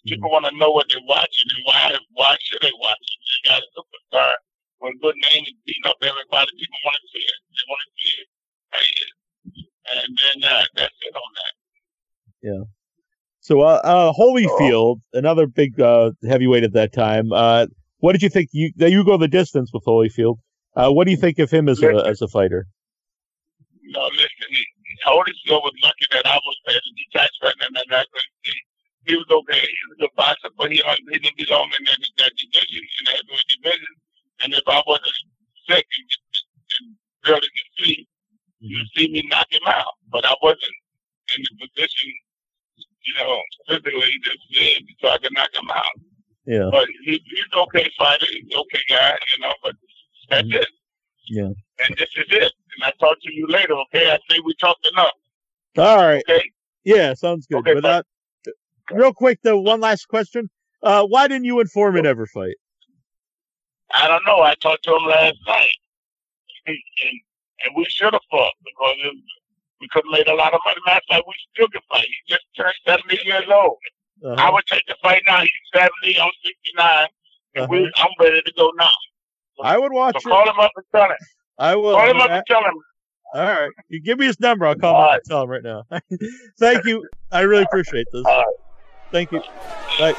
People 0.05 0.31
want 0.31 0.47
to 0.47 0.55
know 0.55 0.71
what 0.71 0.87
they're 0.87 1.03
watching 1.03 1.51
and 1.51 1.63
why 1.67 1.91
why 2.15 2.37
should 2.39 2.63
they 2.63 2.71
watch 2.79 2.95
it. 2.95 3.19
You 3.27 3.51
got 3.51 3.59
a 3.59 3.67
superstar 3.75 4.31
with 4.79 4.95
a 4.95 4.99
good 5.03 5.19
name 5.19 5.43
and 5.43 5.57
beating 5.67 5.83
up 5.83 5.99
everybody. 5.99 6.47
People 6.55 6.79
want 6.87 6.95
to 6.95 7.07
see 7.11 7.25
it. 7.27 7.39
They 7.51 7.65
want 7.67 7.81
to 7.83 7.91
see 7.99 8.15
it. 8.23 8.29
And 9.87 10.11
then 10.15 10.37
uh, 10.47 10.63
that's 10.79 10.95
it 10.95 11.15
on 11.15 11.31
that. 11.35 11.53
Yeah. 12.39 12.63
So, 13.47 13.61
uh, 13.61 13.79
uh, 13.81 14.11
Holyfield, 14.11 14.99
another 15.13 15.47
big 15.47 15.79
uh, 15.79 16.11
heavyweight 16.27 16.65
at 16.65 16.73
that 16.73 16.91
time. 16.91 17.31
Uh, 17.31 17.67
what 17.99 18.11
did 18.11 18.21
you 18.21 18.27
think? 18.27 18.49
You 18.51 18.73
you 18.75 19.05
go 19.05 19.15
the 19.15 19.29
distance 19.29 19.71
with 19.71 19.85
Holyfield. 19.85 20.35
Uh, 20.75 20.91
what 20.91 21.05
do 21.05 21.11
you 21.11 21.17
think 21.17 21.39
of 21.39 21.49
him 21.49 21.69
as 21.69 21.81
a 21.81 21.95
as 22.05 22.21
a 22.21 22.27
fighter? 22.27 22.67
No, 23.83 24.03
listen, 24.19 24.51
Holyfield 25.07 25.63
was 25.63 25.71
lucky 25.81 26.07
that 26.11 26.27
I 26.27 26.35
was 26.35 26.57
there 26.65 26.75
to 26.75 26.91
detach 26.99 27.31
from 27.39 27.53
him, 27.63 27.71
and 27.73 27.85
that 27.89 28.07
he 29.05 29.15
was 29.15 29.25
okay. 29.31 29.63
He 29.63 29.85
was 29.95 30.11
a 30.11 30.15
boxer, 30.17 30.49
but 30.57 30.69
he 30.69 30.83
he 30.83 31.17
didn't 31.17 31.37
belong 31.37 31.71
in 31.79 31.85
that, 31.85 31.99
that 32.17 32.33
division, 32.35 32.83
in 32.83 33.03
that 33.05 33.15
heavyweight 33.15 33.47
division. 33.63 33.93
And 34.43 34.53
if 34.55 34.67
I 34.67 34.83
wasn't 34.85 35.23
sick 35.69 35.87
and, 35.87 36.09
and 36.81 36.95
barely 37.23 37.47
could 37.47 37.85
see, 37.85 38.07
mm-hmm. 38.59 38.67
you'd 38.67 38.91
see 38.93 39.07
me 39.07 39.23
knock 39.31 39.47
him 39.49 39.63
out. 39.67 39.95
But 40.11 40.25
I 40.25 40.35
wasn't 40.43 40.75
in 41.37 41.43
the 41.47 41.67
position 41.71 42.11
know, 43.17 43.41
physically 43.67 44.11
just 44.23 44.39
big 44.51 44.83
so 45.01 45.09
I 45.09 45.17
can 45.17 45.33
knock 45.33 45.49
him 45.53 45.69
out. 45.69 45.83
Yeah. 46.45 46.69
But 46.71 46.87
he, 47.03 47.21
he's 47.25 47.45
okay 47.55 47.89
fighter, 47.97 48.25
he's 48.29 48.55
okay 48.55 48.79
guy, 48.89 49.17
you 49.35 49.43
know, 49.43 49.53
but 49.63 49.75
that's 50.29 50.47
mm-hmm. 50.47 50.57
it. 50.57 50.67
Yeah. 51.29 51.49
And 51.85 51.95
this 51.97 52.09
is 52.15 52.25
it. 52.29 52.53
And 52.75 52.83
I 52.83 52.91
talk 52.99 53.17
to 53.21 53.33
you 53.33 53.47
later, 53.47 53.73
okay? 53.73 54.11
I 54.11 54.17
say 54.29 54.39
we 54.45 54.53
talked 54.55 54.87
enough. 54.93 55.11
All 55.77 55.97
right. 55.97 56.23
Okay. 56.29 56.43
Yeah, 56.83 57.13
sounds 57.13 57.47
good. 57.47 57.67
Okay, 57.67 57.79
but 57.79 58.05
real 58.91 59.13
quick 59.13 59.39
though, 59.43 59.59
one 59.59 59.81
last 59.81 60.07
question. 60.07 60.49
Uh, 60.81 61.05
why 61.05 61.27
didn't 61.27 61.43
you 61.43 61.59
and 61.59 61.69
Foreman 61.69 62.05
ever 62.05 62.25
fight? 62.25 62.55
I 63.93 64.07
don't 64.07 64.25
know. 64.25 64.41
I 64.41 64.53
talked 64.55 64.83
to 64.83 64.95
him 64.95 65.05
last 65.05 65.37
night, 65.47 65.67
and, 66.65 66.75
and, 66.75 67.19
and 67.65 67.75
we 67.75 67.85
should 67.89 68.13
have 68.13 68.21
fought 68.29 68.53
because 68.63 68.95
it, 69.03 69.15
we 69.81 69.87
could 69.91 70.03
have 70.05 70.11
made 70.11 70.27
a 70.27 70.35
lot 70.35 70.53
of 70.53 70.59
money. 70.65 70.77
Matter 70.85 71.01
fact, 71.09 71.23
we 71.27 71.33
still 71.53 71.67
can 71.69 71.81
fight. 71.89 72.05
He 72.05 72.33
just 72.33 72.45
turned 72.55 72.73
70 72.85 73.19
years 73.25 73.43
old. 73.51 73.77
Uh-huh. 74.23 74.35
I 74.37 74.51
would 74.51 74.65
take 74.65 74.85
the 74.87 74.95
fight 75.01 75.21
now. 75.27 75.41
He's 75.41 75.51
70, 75.73 76.19
I'm 76.19 76.29
69, 76.43 77.07
and 77.55 77.63
uh-huh. 77.63 77.67
we, 77.71 77.91
I'm 77.97 78.09
ready 78.19 78.41
to 78.41 78.53
go 78.57 78.71
now. 78.77 78.89
So, 79.57 79.63
I 79.63 79.77
would 79.77 79.91
watch 79.91 80.15
so 80.21 80.29
call 80.29 80.49
him 80.49 80.59
up 80.59 80.71
and 80.75 80.85
tell 80.93 81.05
him. 81.05 81.17
I 81.59 81.75
will. 81.75 81.93
Call 81.93 82.09
him 82.09 82.17
up 82.17 82.29
and 82.29 82.43
tell 82.47 82.63
him. 82.63 82.73
All 83.33 83.43
right. 83.43 83.71
You 83.89 84.01
give 84.01 84.19
me 84.19 84.25
his 84.25 84.39
number. 84.39 84.65
I'll 84.65 84.75
call 84.75 84.95
All 84.95 85.01
him 85.01 85.07
right. 85.07 85.15
and 85.15 85.23
tell 85.29 85.43
him 85.43 85.49
right 85.49 85.63
now. 85.63 85.83
Thank 86.59 86.85
you. 86.85 87.07
I 87.31 87.41
really 87.41 87.63
appreciate 87.63 88.07
this. 88.11 88.25
Thank 89.11 89.31
you. 89.31 89.41
Bye. 89.99 90.15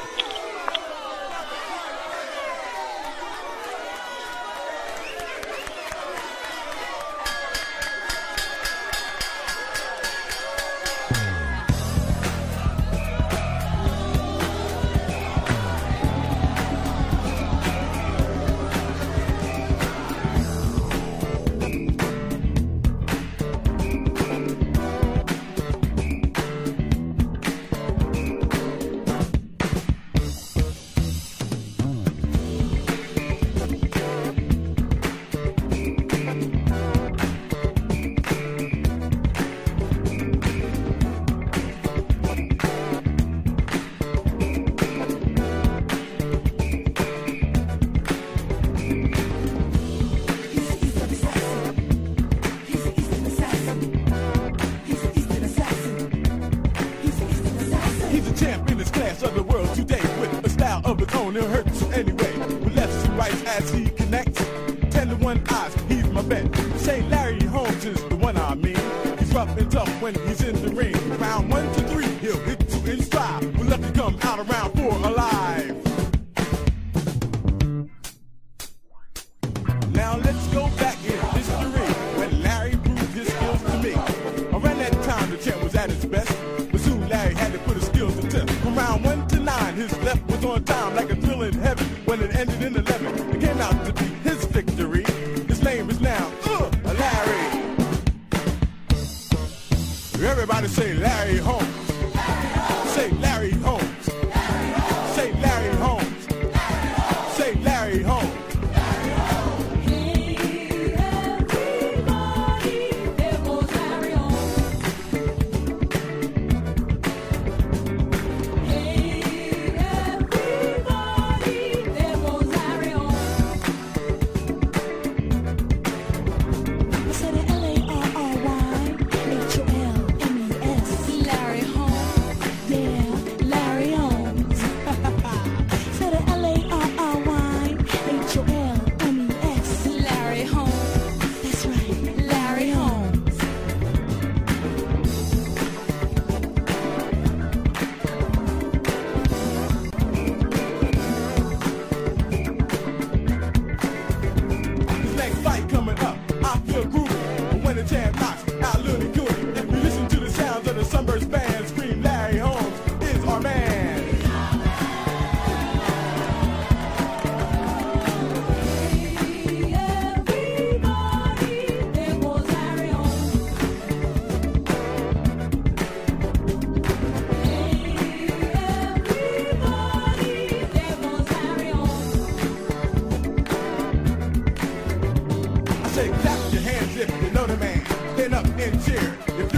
Say 185.99 186.07
clap 186.07 186.53
your 186.53 186.61
hands 186.61 186.95
if 186.95 187.09
you 187.21 187.29
know 187.31 187.45
the 187.45 187.57
man. 187.57 187.85
Stand 188.15 188.33
up 188.33 188.45
and 188.45 188.85
cheer. 188.85 189.17
If 189.37 189.48